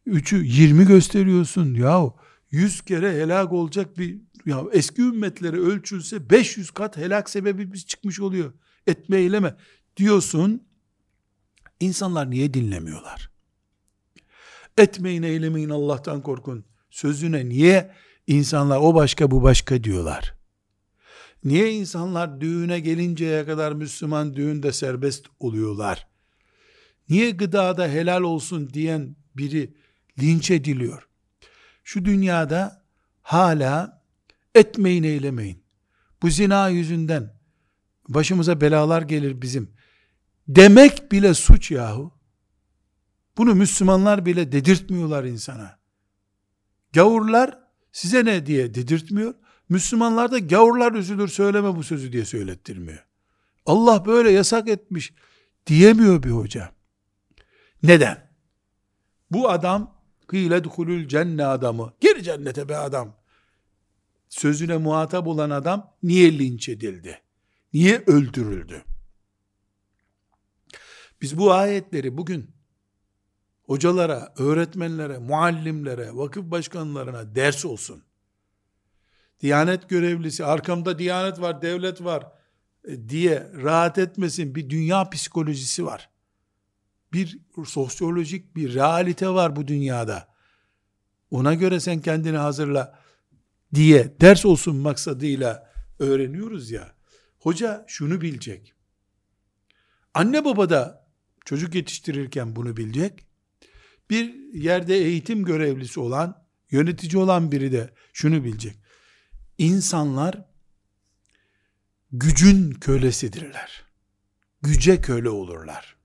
[0.07, 1.73] 3'ü 20 gösteriyorsun.
[1.73, 2.15] Yahu
[2.51, 8.19] 100 kere helak olacak bir ya eski ümmetlere ölçülse 500 kat helak sebebi biz çıkmış
[8.19, 8.53] oluyor.
[8.87, 9.55] Etme eyleme
[9.97, 10.67] diyorsun.
[11.79, 13.31] İnsanlar niye dinlemiyorlar?
[14.77, 16.65] Etmeyin eylemeyin Allah'tan korkun.
[16.89, 17.91] Sözüne niye
[18.27, 20.33] insanlar o başka bu başka diyorlar?
[21.43, 26.07] Niye insanlar düğüne gelinceye kadar Müslüman düğünde serbest oluyorlar?
[27.09, 29.73] Niye gıdada helal olsun diyen biri
[30.21, 31.07] linç ediliyor?
[31.83, 32.85] Şu dünyada
[33.21, 34.03] hala
[34.55, 35.63] etmeyin eylemeyin.
[36.21, 37.33] Bu zina yüzünden
[38.09, 39.75] başımıza belalar gelir bizim.
[40.47, 42.13] Demek bile suç yahu.
[43.37, 45.79] Bunu Müslümanlar bile dedirtmiyorlar insana.
[46.93, 47.59] Gavurlar
[47.91, 49.33] size ne diye dedirtmiyor.
[49.69, 53.05] Müslümanlar da gavurlar üzülür söyleme bu sözü diye söylettirmiyor.
[53.65, 55.13] Allah böyle yasak etmiş
[55.67, 56.71] diyemiyor bir hoca.
[57.83, 58.31] Neden?
[59.31, 61.93] Bu adam kıyle dukulül cenne adamı.
[62.01, 63.15] Gir cennete be adam
[64.29, 67.21] sözüne muhatap olan adam niye linç edildi?
[67.73, 68.83] Niye öldürüldü?
[71.21, 72.51] Biz bu ayetleri bugün
[73.63, 78.03] hocalara, öğretmenlere, muallimlere, vakıf başkanlarına ders olsun.
[79.41, 82.31] Diyanet görevlisi, arkamda diyanet var, devlet var,
[82.87, 86.09] e, diye rahat etmesin bir dünya psikolojisi var.
[87.13, 90.35] Bir sosyolojik bir realite var bu dünyada.
[91.31, 92.99] Ona göre sen kendini hazırla
[93.73, 96.95] diye ders olsun maksadıyla öğreniyoruz ya.
[97.39, 98.73] Hoca şunu bilecek.
[100.13, 101.04] Anne baba da
[101.45, 103.25] çocuk yetiştirirken bunu bilecek.
[104.09, 108.79] Bir yerde eğitim görevlisi olan, yönetici olan biri de şunu bilecek.
[109.57, 110.45] İnsanlar
[112.11, 113.85] gücün kölesidirler.
[114.61, 115.95] Güce köle olurlar.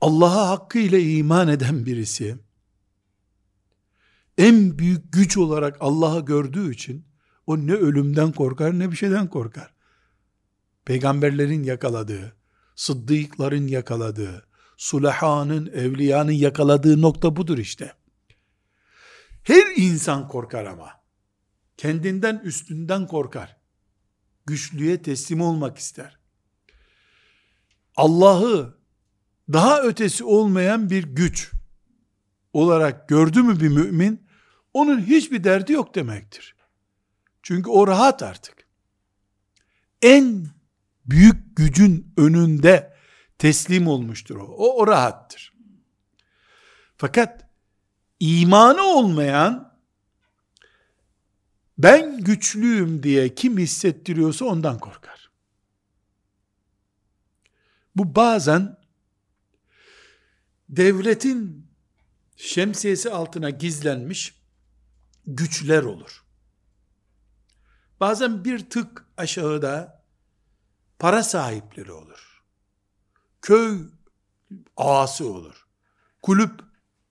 [0.00, 2.38] Allah'a hakkıyla iman eden birisi,
[4.38, 7.06] en büyük güç olarak Allah'ı gördüğü için,
[7.46, 9.74] o ne ölümden korkar ne bir şeyden korkar.
[10.84, 12.36] Peygamberlerin yakaladığı,
[12.80, 17.92] sıddıkların yakaladığı, sulahanın, evliyanın yakaladığı nokta budur işte.
[19.42, 20.90] Her insan korkar ama.
[21.76, 23.56] Kendinden üstünden korkar.
[24.46, 26.18] Güçlüye teslim olmak ister.
[27.96, 28.78] Allah'ı
[29.52, 31.50] daha ötesi olmayan bir güç
[32.52, 34.26] olarak gördü mü bir mümin,
[34.74, 36.56] onun hiçbir derdi yok demektir.
[37.42, 38.66] Çünkü o rahat artık.
[40.02, 40.59] En
[41.10, 42.96] büyük gücün önünde
[43.38, 44.44] teslim olmuştur o.
[44.44, 45.54] O, o rahattır.
[46.96, 47.48] Fakat
[48.20, 49.76] imanı olmayan
[51.78, 55.30] ben güçlüyüm diye kim hissettiriyorsa ondan korkar.
[57.96, 58.76] Bu bazen
[60.68, 61.66] devletin
[62.36, 64.34] şemsiyesi altına gizlenmiş
[65.26, 66.24] güçler olur.
[68.00, 69.99] Bazen bir tık aşağıda
[71.00, 72.42] para sahipleri olur.
[73.42, 73.78] Köy
[74.76, 75.66] ağası olur.
[76.22, 76.60] Kulüp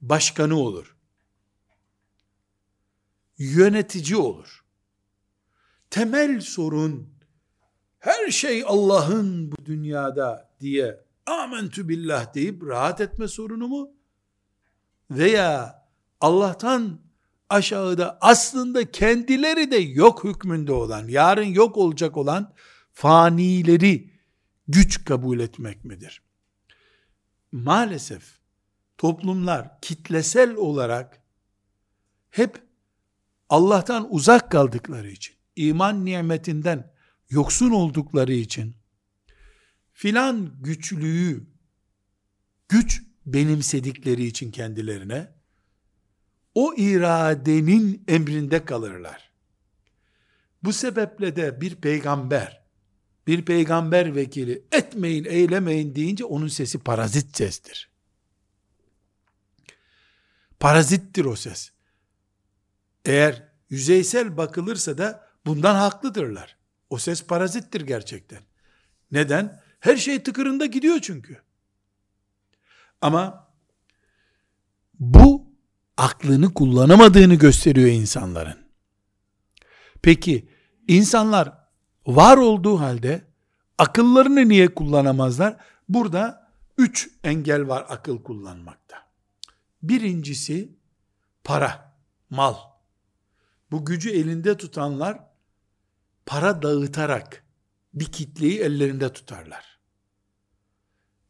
[0.01, 0.95] başkanı olur.
[3.37, 4.65] Yönetici olur.
[5.89, 7.13] Temel sorun
[7.99, 13.91] her şey Allah'ın bu dünyada diye amentü billah deyip rahat etme sorunu mu?
[15.11, 15.83] Veya
[16.21, 16.99] Allah'tan
[17.49, 22.53] aşağıda aslında kendileri de yok hükmünde olan, yarın yok olacak olan
[22.99, 24.09] fanileri
[24.67, 26.21] güç kabul etmek midir?
[27.51, 28.39] Maalesef
[28.97, 31.21] toplumlar kitlesel olarak
[32.29, 32.61] hep
[33.49, 36.93] Allah'tan uzak kaldıkları için, iman nimetinden
[37.29, 38.75] yoksun oldukları için
[39.93, 41.47] filan güçlüğü
[42.69, 45.33] güç benimsedikleri için kendilerine
[46.55, 49.31] o iradenin emrinde kalırlar.
[50.63, 52.68] Bu sebeple de bir peygamber,
[53.29, 57.89] bir peygamber vekili etmeyin, eylemeyin deyince onun sesi parazit sestir.
[60.59, 61.71] Parazittir o ses.
[63.05, 66.57] Eğer yüzeysel bakılırsa da bundan haklıdırlar.
[66.89, 68.39] O ses parazittir gerçekten.
[69.11, 69.61] Neden?
[69.79, 71.41] Her şey tıkırında gidiyor çünkü.
[73.01, 73.53] Ama
[74.99, 75.51] bu
[75.97, 78.57] aklını kullanamadığını gösteriyor insanların.
[80.01, 80.49] Peki
[80.87, 81.68] insanlar
[82.15, 83.21] var olduğu halde
[83.77, 85.57] akıllarını niye kullanamazlar?
[85.89, 88.95] Burada üç engel var akıl kullanmakta.
[89.83, 90.77] Birincisi
[91.43, 91.95] para,
[92.29, 92.55] mal.
[93.71, 95.19] Bu gücü elinde tutanlar
[96.25, 97.43] para dağıtarak
[97.93, 99.79] bir kitleyi ellerinde tutarlar.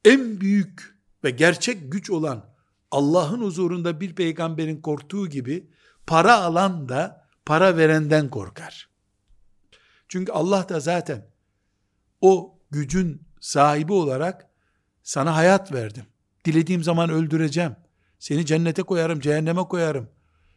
[0.06, 2.46] En büyük ve gerçek güç olan
[2.92, 5.70] Allah'ın huzurunda bir peygamberin korktuğu gibi
[6.08, 8.89] para alan da para verenden korkar.
[10.10, 11.26] Çünkü Allah da zaten
[12.22, 14.50] o gücün sahibi olarak
[15.04, 16.06] sana hayat verdim.
[16.45, 17.76] Dilediğim zaman öldüreceğim.
[18.19, 20.10] Seni cennete koyarım, cehenneme koyarım.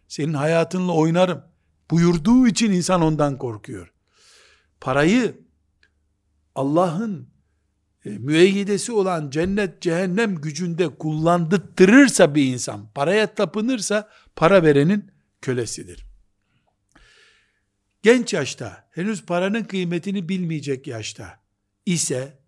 [0.09, 1.43] Senin hayatınla oynarım.
[1.91, 3.93] Buyurduğu için insan ondan korkuyor.
[4.81, 5.41] Parayı
[6.55, 7.29] Allah'ın
[8.05, 15.11] e, müeyyidesi olan cennet cehennem gücünde kullandırırsa bir insan, paraya tapınırsa para verenin
[15.41, 16.12] kölesidir.
[18.03, 21.41] Genç yaşta, henüz paranın kıymetini bilmeyecek yaşta
[21.87, 22.39] ise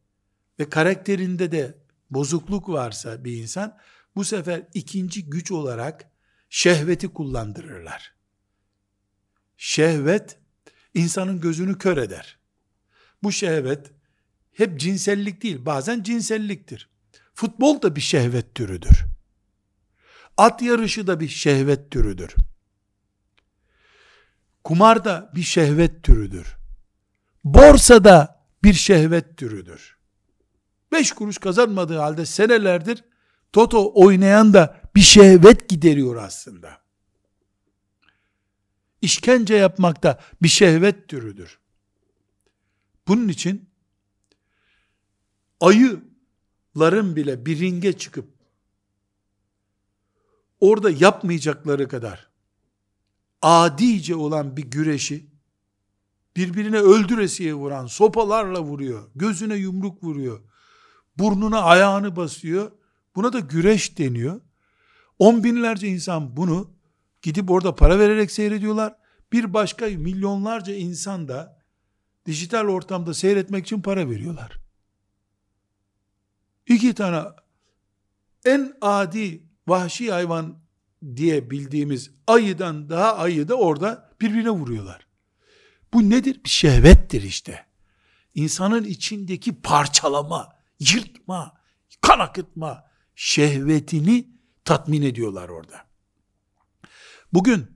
[0.59, 1.78] ve karakterinde de
[2.11, 3.78] bozukluk varsa bir insan,
[4.16, 6.11] bu sefer ikinci güç olarak
[6.50, 8.14] şehveti kullandırırlar.
[9.57, 10.38] Şehvet,
[10.94, 12.38] insanın gözünü kör eder.
[13.22, 13.92] Bu şehvet,
[14.52, 16.90] hep cinsellik değil, bazen cinselliktir.
[17.34, 19.05] Futbol da bir şehvet türüdür.
[20.36, 22.34] At yarışı da bir şehvet türüdür.
[24.64, 26.56] Kumar da bir şehvet türüdür.
[27.44, 29.96] Borsa da bir şehvet türüdür.
[30.92, 33.04] Beş kuruş kazanmadığı halde senelerdir
[33.54, 36.78] Toto oynayan da bir şehvet gideriyor aslında.
[39.02, 41.58] İşkence yapmak da bir şehvet türüdür.
[43.08, 43.70] Bunun için
[45.60, 48.28] ayıların bile bir ringe çıkıp
[50.60, 52.34] orada yapmayacakları kadar
[53.45, 55.26] adice olan bir güreşi
[56.36, 60.40] birbirine öldüresiye vuran, sopalarla vuruyor, gözüne yumruk vuruyor,
[61.18, 62.72] burnuna ayağını basıyor.
[63.16, 64.40] Buna da güreş deniyor.
[65.18, 66.70] On binlerce insan bunu
[67.22, 68.97] gidip orada para vererek seyrediyorlar.
[69.32, 71.62] Bir başka milyonlarca insan da
[72.26, 74.59] dijital ortamda seyretmek için para veriyorlar.
[76.66, 77.24] İki tane
[78.45, 80.63] en adi vahşi hayvan
[81.16, 85.07] diye bildiğimiz ayıdan daha ayı da orada birbirine vuruyorlar.
[85.92, 86.40] Bu nedir?
[86.44, 87.66] Bir şehvettir işte.
[88.34, 91.55] İnsanın içindeki parçalama, yırtma,
[92.00, 92.84] kan akıtma
[93.14, 94.28] şehvetini
[94.64, 95.84] tatmin ediyorlar orada.
[97.32, 97.66] Bugün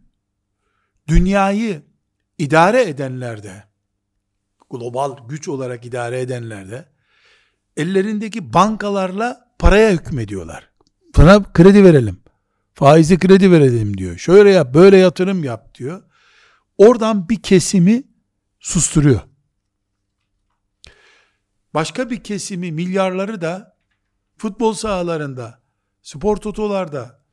[1.08, 1.82] dünyayı
[2.38, 3.64] idare edenlerde,
[4.70, 6.88] global güç olarak idare edenlerde,
[7.76, 10.70] ellerindeki bankalarla paraya hükmediyorlar.
[11.16, 12.20] Sana kredi verelim.
[12.78, 14.18] Faizi kredi verelim diyor.
[14.18, 16.02] Şöyle yap, böyle yatırım yap diyor.
[16.76, 18.02] Oradan bir kesimi
[18.60, 19.20] susturuyor.
[21.74, 23.76] Başka bir kesimi, milyarları da
[24.36, 25.62] futbol sahalarında,
[26.02, 27.24] spor totolarda,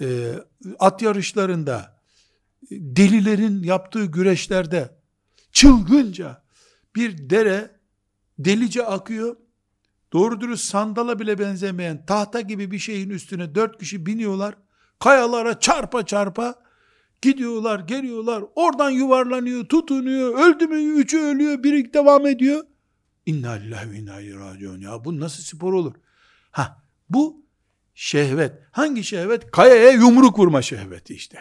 [0.00, 0.34] e,
[0.78, 2.02] at yarışlarında,
[2.70, 4.98] delilerin yaptığı güreşlerde
[5.52, 6.42] çılgınca
[6.96, 7.80] bir dere
[8.38, 9.36] delice akıyor.
[10.12, 14.54] Doğru dürüst sandala bile benzemeyen tahta gibi bir şeyin üstüne dört kişi biniyorlar.
[15.00, 16.54] Kayalara çarpa çarpa
[17.22, 18.44] gidiyorlar, geliyorlar.
[18.54, 20.34] Oradan yuvarlanıyor, tutunuyor.
[20.38, 21.00] Öldü mü?
[21.00, 22.64] Üçü ölüyor, biri devam ediyor.
[23.26, 25.94] İnna lillahi ve inna ileyhi Ya bu nasıl spor olur?
[26.50, 27.44] Ha, bu
[27.94, 28.52] şehvet.
[28.72, 29.50] Hangi şehvet?
[29.50, 31.38] Kayaya yumruk vurma şehveti işte.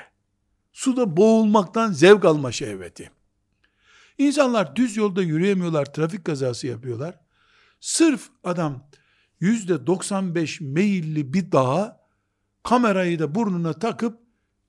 [0.74, 3.12] Suda boğulmaktan zevk alma şehveti.
[4.18, 7.20] İnsanlar düz yolda yürüyemiyorlar, trafik kazası yapıyorlar.
[7.80, 8.90] Sırf adam
[9.40, 11.99] yüzde 95 meyilli bir dağa
[12.64, 14.20] kamerayı da burnuna takıp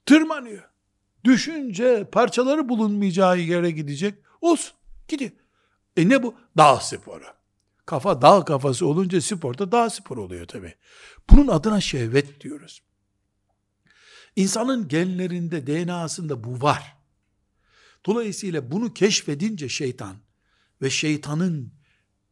[0.07, 0.71] tırmanıyor.
[1.25, 4.15] Düşünce parçaları bulunmayacağı yere gidecek.
[4.41, 4.75] Olsun
[5.09, 5.31] gidiyor.
[5.97, 6.35] E ne bu?
[6.57, 7.25] Dağ sporu.
[7.87, 10.75] Kafa dağ kafası olunca sporda dağ spor oluyor tabi.
[11.31, 12.83] Bunun adına şehvet diyoruz.
[14.37, 16.97] İnsanın genlerinde, DNA'sında bu var.
[18.07, 20.17] Dolayısıyla bunu keşfedince şeytan
[20.83, 21.73] ve şeytanın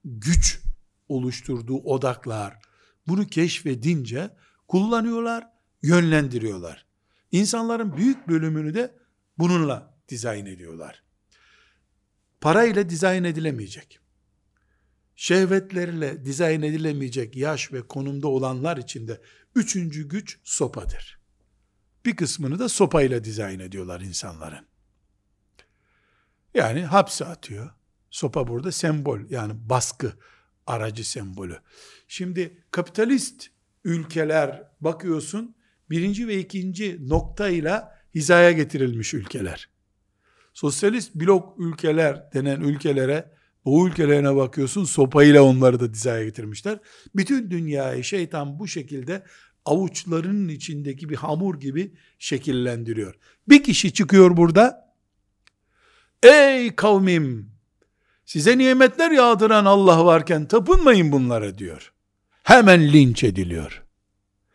[0.04, 0.60] güç
[1.08, 2.58] oluşturduğu odaklar
[3.08, 4.30] bunu keşfedince
[4.68, 5.50] kullanıyorlar,
[5.82, 6.86] yönlendiriyorlar.
[7.32, 8.94] İnsanların büyük bölümünü de
[9.38, 11.02] bununla dizayn ediyorlar.
[12.40, 14.00] Parayla dizayn edilemeyecek.
[15.16, 19.20] Şehvetlerle dizayn edilemeyecek yaş ve konumda olanlar için de
[19.54, 21.18] üçüncü güç sopadır.
[22.04, 24.66] Bir kısmını da sopayla dizayn ediyorlar insanların.
[26.54, 27.70] Yani hapse atıyor.
[28.10, 30.12] Sopa burada sembol yani baskı
[30.66, 31.60] aracı sembolü.
[32.08, 33.50] Şimdi kapitalist
[33.84, 35.54] ülkeler bakıyorsun
[35.90, 39.68] birinci ve ikinci noktayla hizaya getirilmiş ülkeler.
[40.54, 43.30] Sosyalist blok ülkeler denen ülkelere,
[43.64, 46.78] o ülkelerine bakıyorsun sopayla onları da hizaya getirmişler.
[47.16, 49.22] Bütün dünyayı şeytan bu şekilde
[49.64, 53.14] avuçlarının içindeki bir hamur gibi şekillendiriyor.
[53.48, 54.94] Bir kişi çıkıyor burada,
[56.22, 57.50] ey kavmim,
[58.24, 61.92] size nimetler yağdıran Allah varken tapınmayın bunlara diyor.
[62.48, 63.82] Hemen linç ediliyor.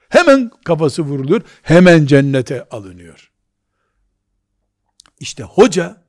[0.10, 3.32] Hemen kafası vuruluyor, hemen cennete alınıyor.
[5.20, 6.04] İşte hoca,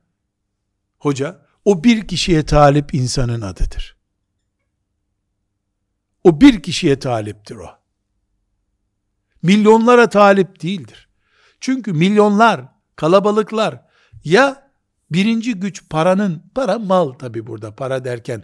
[0.97, 3.97] hoca o bir kişiye talip insanın adıdır.
[6.23, 7.69] O bir kişiye taliptir o.
[9.41, 11.09] Milyonlara talip değildir.
[11.59, 12.65] Çünkü milyonlar,
[12.95, 13.81] kalabalıklar
[14.23, 14.71] ya
[15.11, 18.43] birinci güç paranın, para mal tabi burada para derken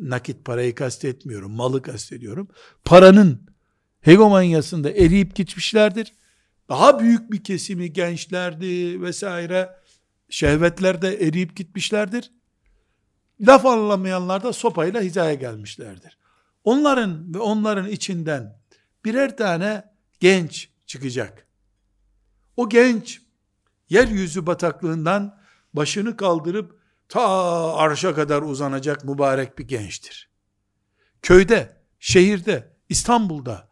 [0.00, 2.48] nakit parayı kastetmiyorum, malı kastediyorum.
[2.84, 3.46] Paranın
[4.00, 6.12] hegemonyasında eriyip gitmişlerdir.
[6.68, 9.70] Daha büyük bir kesimi gençlerdi vesaire
[10.28, 12.30] şehvetlerde eriyip gitmişlerdir.
[13.40, 16.18] Laf anlamayanlar da sopayla hizaya gelmişlerdir.
[16.64, 18.60] Onların ve onların içinden
[19.04, 19.84] birer tane
[20.20, 21.46] genç çıkacak.
[22.56, 23.22] O genç
[23.88, 25.40] yeryüzü bataklığından
[25.72, 26.79] başını kaldırıp
[27.10, 30.30] ta arşa kadar uzanacak mübarek bir gençtir.
[31.22, 33.70] Köyde, şehirde, İstanbul'da,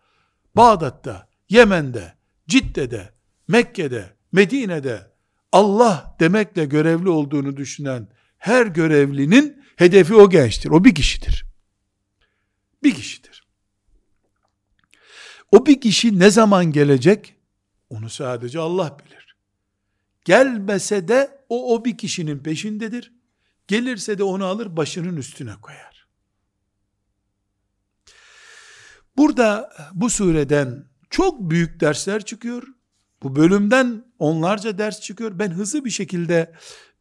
[0.56, 2.14] Bağdat'ta, Yemen'de,
[2.48, 3.12] Cidde'de,
[3.48, 5.12] Mekke'de, Medine'de
[5.52, 8.08] Allah demekle görevli olduğunu düşünen
[8.38, 10.70] her görevlinin hedefi o gençtir.
[10.70, 11.46] O bir kişidir.
[12.82, 13.48] Bir kişidir.
[15.52, 17.34] O bir kişi ne zaman gelecek?
[17.90, 19.36] Onu sadece Allah bilir.
[20.24, 23.17] Gelmese de o o bir kişinin peşindedir.
[23.68, 26.08] Gelirse de onu alır başının üstüne koyar.
[29.16, 32.62] Burada bu sureden çok büyük dersler çıkıyor.
[33.22, 35.38] Bu bölümden onlarca ders çıkıyor.
[35.38, 36.52] Ben hızlı bir şekilde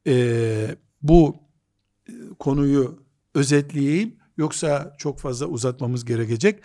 [0.08, 1.36] e, bu
[2.10, 3.06] e, konuyu
[3.36, 4.18] özetleyeyim.
[4.38, 6.64] Yoksa çok fazla uzatmamız gerekecek.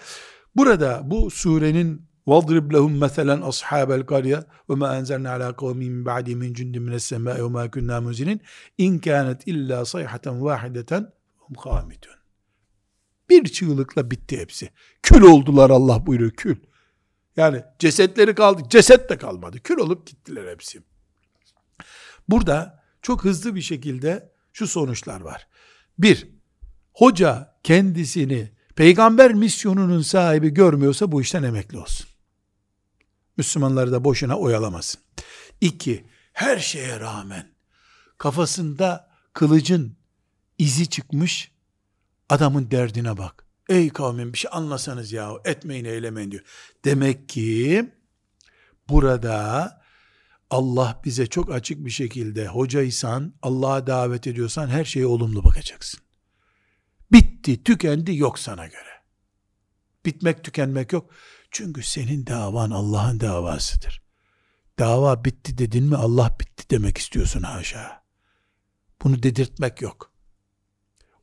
[0.57, 6.50] Burada bu surenin وَضْرِبْ لَهُمْ مَثَلًا أَصْحَابَ الْقَرْيَةِ وَمَا أَنْزَلْنَا عَلَى قَوْمٍ مِنْ بَعْدِ مِنْ
[6.58, 8.40] جُنْدٍ مِنَ السَّمَاءِ وَمَا كُنَّا مُزِنِينَ
[8.86, 10.92] اِنْ كَانَتْ اِلَّا صَيْحَةً وَاحِدَةً
[11.44, 12.18] هُمْ خَامِدُونَ
[13.30, 14.70] Bir çığlıkla bitti hepsi.
[15.02, 16.56] Kül oldular Allah buyuruyor kül.
[17.38, 18.62] Yani cesetleri kaldı.
[18.70, 19.60] Ceset de kalmadı.
[19.64, 20.84] Kül olup gittiler hepsi.
[22.30, 25.48] Burada çok hızlı bir şekilde şu sonuçlar var.
[26.00, 26.28] Bir,
[26.94, 32.08] hoca kendisini peygamber misyonunun sahibi görmüyorsa bu işten emekli olsun.
[33.37, 35.01] Müslümanları da boşuna oyalamasın.
[35.61, 37.55] İki, her şeye rağmen
[38.19, 39.97] kafasında kılıcın
[40.59, 41.53] izi çıkmış
[42.29, 43.47] adamın derdine bak.
[43.69, 46.45] Ey kavmin bir şey anlasanız ya etmeyin eylemeyin diyor.
[46.85, 47.91] Demek ki
[48.89, 49.83] burada
[50.51, 56.01] Allah bize çok açık bir şekilde hocaysan, Allah'a davet ediyorsan her şeye olumlu bakacaksın.
[57.13, 59.03] Bitti, tükendi yok sana göre.
[60.05, 61.11] Bitmek, tükenmek yok.
[61.53, 64.03] Çünkü senin davan Allah'ın davasıdır.
[64.79, 68.03] Dava bitti dedin mi Allah bitti demek istiyorsun haşa.
[69.03, 70.13] Bunu dedirtmek yok.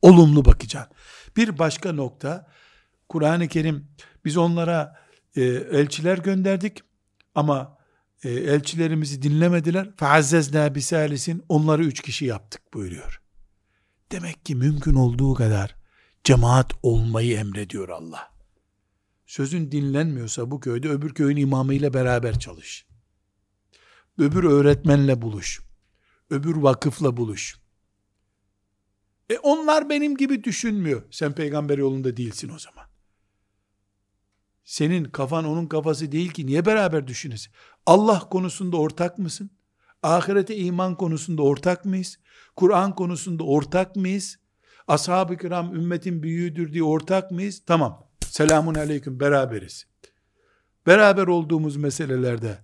[0.02, 0.96] Olumlu bakacaksın.
[1.36, 2.46] Bir başka nokta
[3.08, 3.88] Kur'an-ı Kerim
[4.24, 5.00] biz onlara
[5.36, 6.80] e, elçiler gönderdik
[7.34, 7.78] ama
[8.24, 9.96] e, elçilerimizi dinlemediler.
[9.96, 13.22] Feazzezna bisalisin onları üç kişi yaptık buyuruyor.
[14.12, 15.76] Demek ki mümkün olduğu kadar
[16.24, 18.29] cemaat olmayı emrediyor Allah.
[19.30, 22.86] Sözün dinlenmiyorsa bu köyde öbür köyün imamıyla beraber çalış.
[24.18, 25.60] Öbür öğretmenle buluş.
[26.30, 27.58] Öbür vakıfla buluş.
[29.28, 31.02] E onlar benim gibi düşünmüyor.
[31.10, 32.84] Sen peygamber yolunda değilsin o zaman.
[34.64, 37.52] Senin kafan onun kafası değil ki niye beraber düşünesin?
[37.86, 39.50] Allah konusunda ortak mısın?
[40.02, 42.18] Ahirete iman konusunda ortak mıyız?
[42.56, 44.38] Kur'an konusunda ortak mıyız?
[44.88, 47.62] Ashab-ı kiram ümmetin büyüğüdür diye ortak mıyız?
[47.66, 48.09] Tamam.
[48.30, 49.86] Selamun aleyküm beraberiz.
[50.86, 52.58] Beraber olduğumuz meselelerde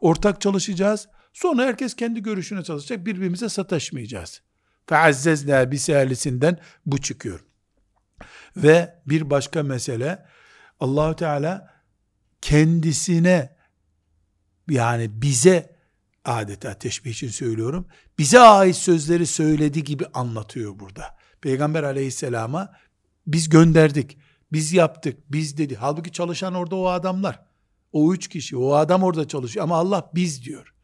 [0.00, 1.08] ortak çalışacağız.
[1.32, 3.06] Sonra herkes kendi görüşüne çalışacak.
[3.06, 4.42] Birbirimize sataşmayacağız.
[4.86, 7.44] Feazzezna bisalisinden bu çıkıyor.
[8.56, 10.26] Ve bir başka mesele
[10.80, 11.74] Allahu Teala
[12.40, 13.56] kendisine
[14.68, 15.76] yani bize
[16.24, 17.86] adeta teşbih için söylüyorum.
[18.18, 21.16] Bize ait sözleri söyledi gibi anlatıyor burada.
[21.40, 22.72] Peygamber aleyhisselama
[23.26, 24.18] biz gönderdik,
[24.54, 25.76] biz yaptık, biz dedi.
[25.76, 27.40] Halbuki çalışan orada o adamlar.
[27.92, 30.74] O üç kişi, o adam orada çalışıyor ama Allah biz diyor.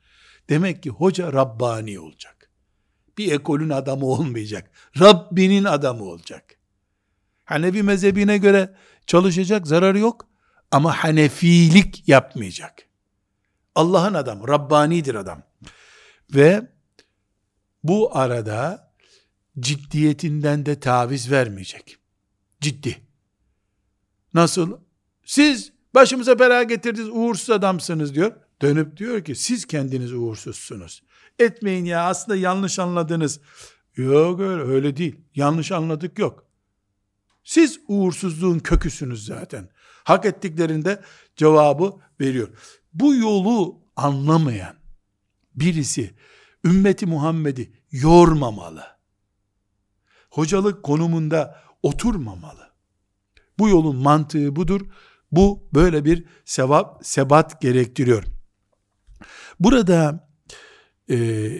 [0.49, 2.51] Demek ki hoca Rabbani olacak.
[3.19, 4.71] Bir ekolün adamı olmayacak.
[5.01, 6.57] Rabbinin adamı olacak.
[7.45, 8.75] Hanefi mezhebine göre
[9.07, 10.29] çalışacak, zararı yok.
[10.71, 12.89] Ama Hanefilik yapmayacak.
[13.75, 15.43] Allah'ın adamı, Rabbanidir adam.
[16.35, 16.71] Ve
[17.85, 18.93] bu arada
[19.61, 21.97] ciddiyetinden de taviz vermeyecek.
[22.61, 23.10] Ciddi.
[24.35, 24.79] Nasıl?
[25.25, 28.33] Siz başımıza bela getirdiniz, uğursuz adamsınız diyor.
[28.63, 31.03] Dönüp diyor ki siz kendiniz uğursuzsunuz.
[31.39, 33.41] Etmeyin ya aslında yanlış anladınız.
[33.97, 35.21] Yok öyle, öyle değil.
[35.35, 36.45] Yanlış anladık yok.
[37.45, 39.69] Siz uğursuzluğun köküsünüz zaten.
[40.05, 41.03] Hak ettiklerinde
[41.37, 42.49] cevabı veriyor.
[42.95, 44.75] Bu yolu anlamayan
[45.55, 46.15] birisi
[46.65, 48.85] ümmeti Muhammed'i yormamalı.
[50.31, 52.70] Hocalık konumunda oturmamalı.
[53.61, 54.81] Bu yolun mantığı budur.
[55.33, 58.25] Bu böyle bir sevap, sebat gerektiriyor.
[59.61, 60.29] Burada
[61.11, 61.51] e,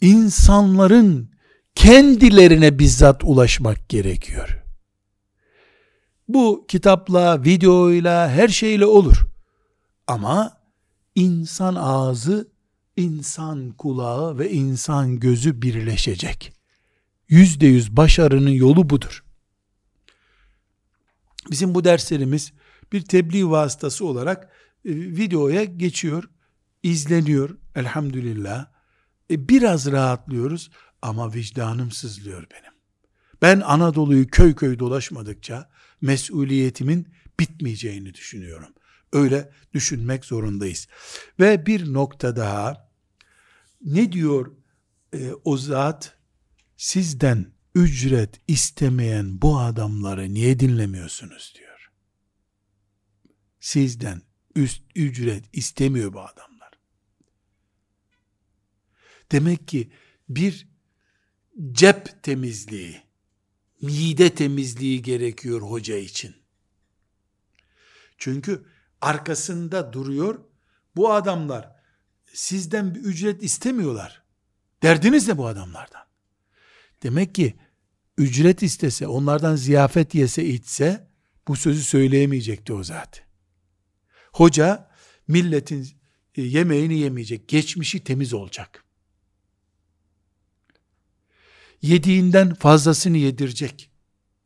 [0.00, 1.30] insanların
[1.74, 4.62] kendilerine bizzat ulaşmak gerekiyor.
[6.28, 9.26] Bu kitapla, videoyla, her şeyle olur.
[10.06, 10.52] Ama
[11.14, 12.48] insan ağzı,
[12.96, 16.52] insan kulağı ve insan gözü birleşecek.
[17.28, 19.25] Yüzde yüz başarının yolu budur.
[21.50, 22.52] Bizim bu derslerimiz
[22.92, 24.44] bir tebliğ vasıtası olarak
[24.84, 26.24] e, videoya geçiyor,
[26.82, 28.66] izleniyor elhamdülillah.
[29.30, 30.70] E, biraz rahatlıyoruz
[31.02, 32.72] ama vicdanım sızlıyor benim.
[33.42, 35.70] Ben Anadolu'yu köy köy dolaşmadıkça
[36.00, 37.08] mesuliyetimin
[37.40, 38.68] bitmeyeceğini düşünüyorum.
[39.12, 40.88] Öyle düşünmek zorundayız.
[41.40, 42.90] Ve bir nokta daha
[43.84, 44.52] ne diyor
[45.12, 46.16] e, o zat
[46.76, 51.90] sizden ücret istemeyen bu adamları niye dinlemiyorsunuz diyor.
[53.60, 54.22] Sizden
[54.54, 56.70] üst ücret istemiyor bu adamlar.
[59.32, 59.90] Demek ki
[60.28, 60.68] bir
[61.72, 63.02] cep temizliği,
[63.82, 66.36] mide temizliği gerekiyor hoca için.
[68.18, 68.66] Çünkü
[69.00, 70.40] arkasında duruyor.
[70.96, 71.76] Bu adamlar
[72.32, 74.22] sizden bir ücret istemiyorlar.
[74.82, 76.06] Derdiniz ne bu adamlardan?
[77.02, 77.56] Demek ki
[78.18, 81.08] ücret istese, onlardan ziyafet yese içse
[81.48, 83.24] bu sözü söyleyemeyecekti o zaten.
[84.32, 84.90] Hoca
[85.28, 85.88] milletin
[86.34, 88.84] e, yemeğini yemeyecek, geçmişi temiz olacak.
[91.82, 93.90] Yediğinden fazlasını yedirecek.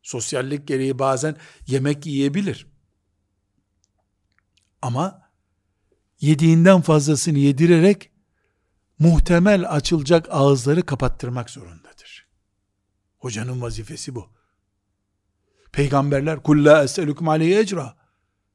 [0.03, 2.67] Sosyallik gereği bazen yemek yiyebilir.
[4.83, 5.31] Ama
[6.21, 8.11] yediğinden fazlasını yedirerek
[8.99, 11.80] muhtemel açılacak ağızları kapattırmak zorundadır.
[13.21, 14.29] Hocanın vazifesi bu.
[15.73, 17.97] Peygamberler kulla eselükum aleyhi ecra.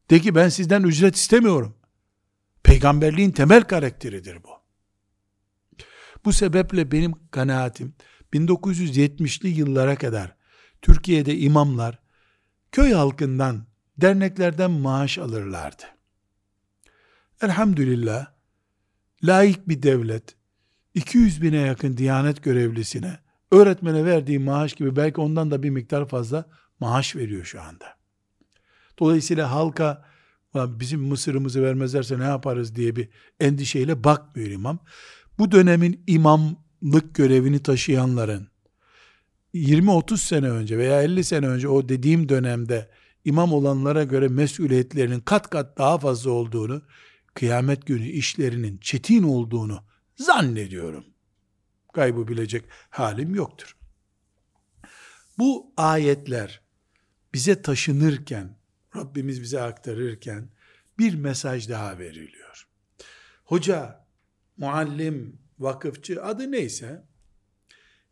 [0.09, 1.77] De ki ben sizden ücret istemiyorum.
[2.63, 4.49] Peygamberliğin temel karakteridir bu.
[6.25, 7.93] Bu sebeple benim kanaatim
[8.33, 10.35] 1970'li yıllara kadar
[10.81, 11.99] Türkiye'de imamlar
[12.71, 15.83] köy halkından, derneklerden maaş alırlardı.
[17.41, 18.27] Elhamdülillah
[19.23, 20.35] layık bir devlet
[20.93, 23.24] 200 bine yakın diyanet görevlisine
[23.55, 26.45] öğretmene verdiği maaş gibi belki ondan da bir miktar fazla
[26.79, 27.85] maaş veriyor şu anda.
[28.99, 30.05] Dolayısıyla halka
[30.55, 34.79] bizim mısırımızı vermezlerse ne yaparız diye bir endişeyle bakmıyor imam.
[35.39, 38.47] Bu dönemin imamlık görevini taşıyanların
[39.53, 42.89] 20-30 sene önce veya 50 sene önce o dediğim dönemde
[43.25, 46.81] imam olanlara göre mesuliyetlerinin kat kat daha fazla olduğunu,
[47.33, 49.79] kıyamet günü işlerinin çetin olduğunu
[50.15, 51.05] zannediyorum.
[51.95, 53.77] Gaybı bilecek halim yoktur.
[55.37, 56.61] Bu ayetler
[57.33, 58.57] bize taşınırken,
[58.95, 60.49] Rabbimiz bize aktarırken
[60.99, 62.67] bir mesaj daha veriliyor.
[63.45, 64.07] Hoca,
[64.57, 67.05] muallim, vakıfçı adı neyse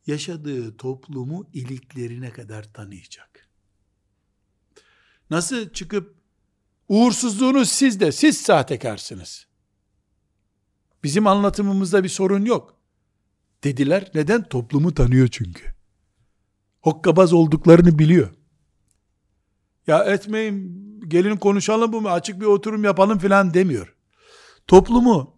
[0.07, 3.49] yaşadığı toplumu iliklerine kadar tanıyacak.
[5.29, 6.15] Nasıl çıkıp
[6.88, 9.47] uğursuzluğunuz sizde, siz sahtekarsınız.
[11.03, 12.82] Bizim anlatımımızda bir sorun yok.
[13.64, 14.11] Dediler.
[14.14, 14.43] Neden?
[14.43, 15.64] Toplumu tanıyor çünkü.
[16.82, 18.30] Hokkabaz olduklarını biliyor.
[19.88, 23.95] Ya etmeyin, gelin konuşalım bu açık bir oturum yapalım filan demiyor.
[24.68, 25.38] Toplumu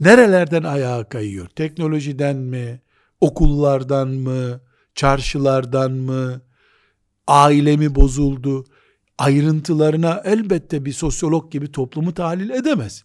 [0.00, 1.48] nerelerden ayağa kayıyor?
[1.48, 2.80] Teknolojiden mi?
[3.20, 4.60] Okullardan mı?
[4.94, 6.40] Çarşılardan mı?
[7.26, 8.64] Aile mi bozuldu?
[9.18, 13.04] Ayrıntılarına elbette bir sosyolog gibi toplumu tahlil edemez.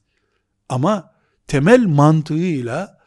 [0.70, 1.14] Ama
[1.48, 3.03] temel mantığıyla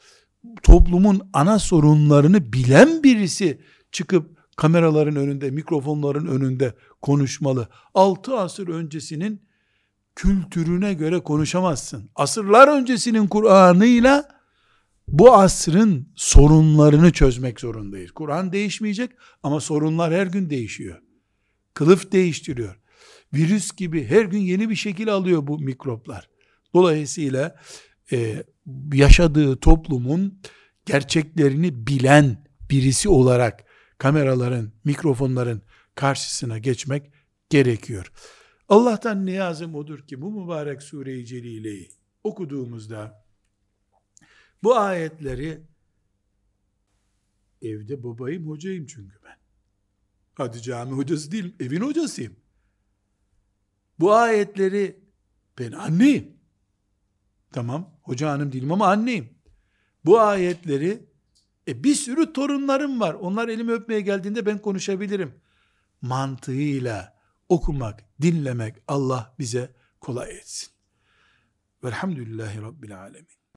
[0.62, 3.60] toplumun ana sorunlarını bilen birisi
[3.92, 7.68] çıkıp kameraların önünde, mikrofonların önünde konuşmalı.
[7.94, 9.46] Altı asır öncesinin
[10.14, 12.10] kültürüne göre konuşamazsın.
[12.14, 14.28] Asırlar öncesinin Kur'an'ıyla
[15.08, 18.10] bu asrın sorunlarını çözmek zorundayız.
[18.10, 19.10] Kur'an değişmeyecek
[19.42, 21.02] ama sorunlar her gün değişiyor.
[21.74, 22.76] Kılıf değiştiriyor.
[23.34, 26.28] Virüs gibi her gün yeni bir şekil alıyor bu mikroplar.
[26.74, 27.56] Dolayısıyla
[28.12, 28.42] e,
[28.92, 30.40] yaşadığı toplumun
[30.86, 33.64] gerçeklerini bilen birisi olarak
[33.98, 35.62] kameraların, mikrofonların
[35.94, 37.12] karşısına geçmek
[37.50, 38.12] gerekiyor.
[38.68, 41.90] Allah'tan niyazım odur ki bu mübarek sure-i celileyi
[42.24, 43.26] okuduğumuzda
[44.62, 45.62] bu ayetleri
[47.62, 49.36] evde babayım hocayım çünkü ben.
[50.34, 52.36] Hadi cami hocası değilim, evin hocasıyım.
[53.98, 55.00] Bu ayetleri
[55.58, 56.35] ben anneyim.
[57.56, 59.28] Tamam, hoca hanım değilim ama anneyim.
[60.04, 61.06] Bu ayetleri
[61.68, 63.14] e bir sürü torunlarım var.
[63.14, 65.34] Onlar elimi öpmeye geldiğinde ben konuşabilirim.
[66.02, 67.16] Mantığıyla
[67.48, 70.68] okumak, dinlemek Allah bize kolay etsin.
[71.84, 73.28] Velhamdülillahi Rabbil Alemin.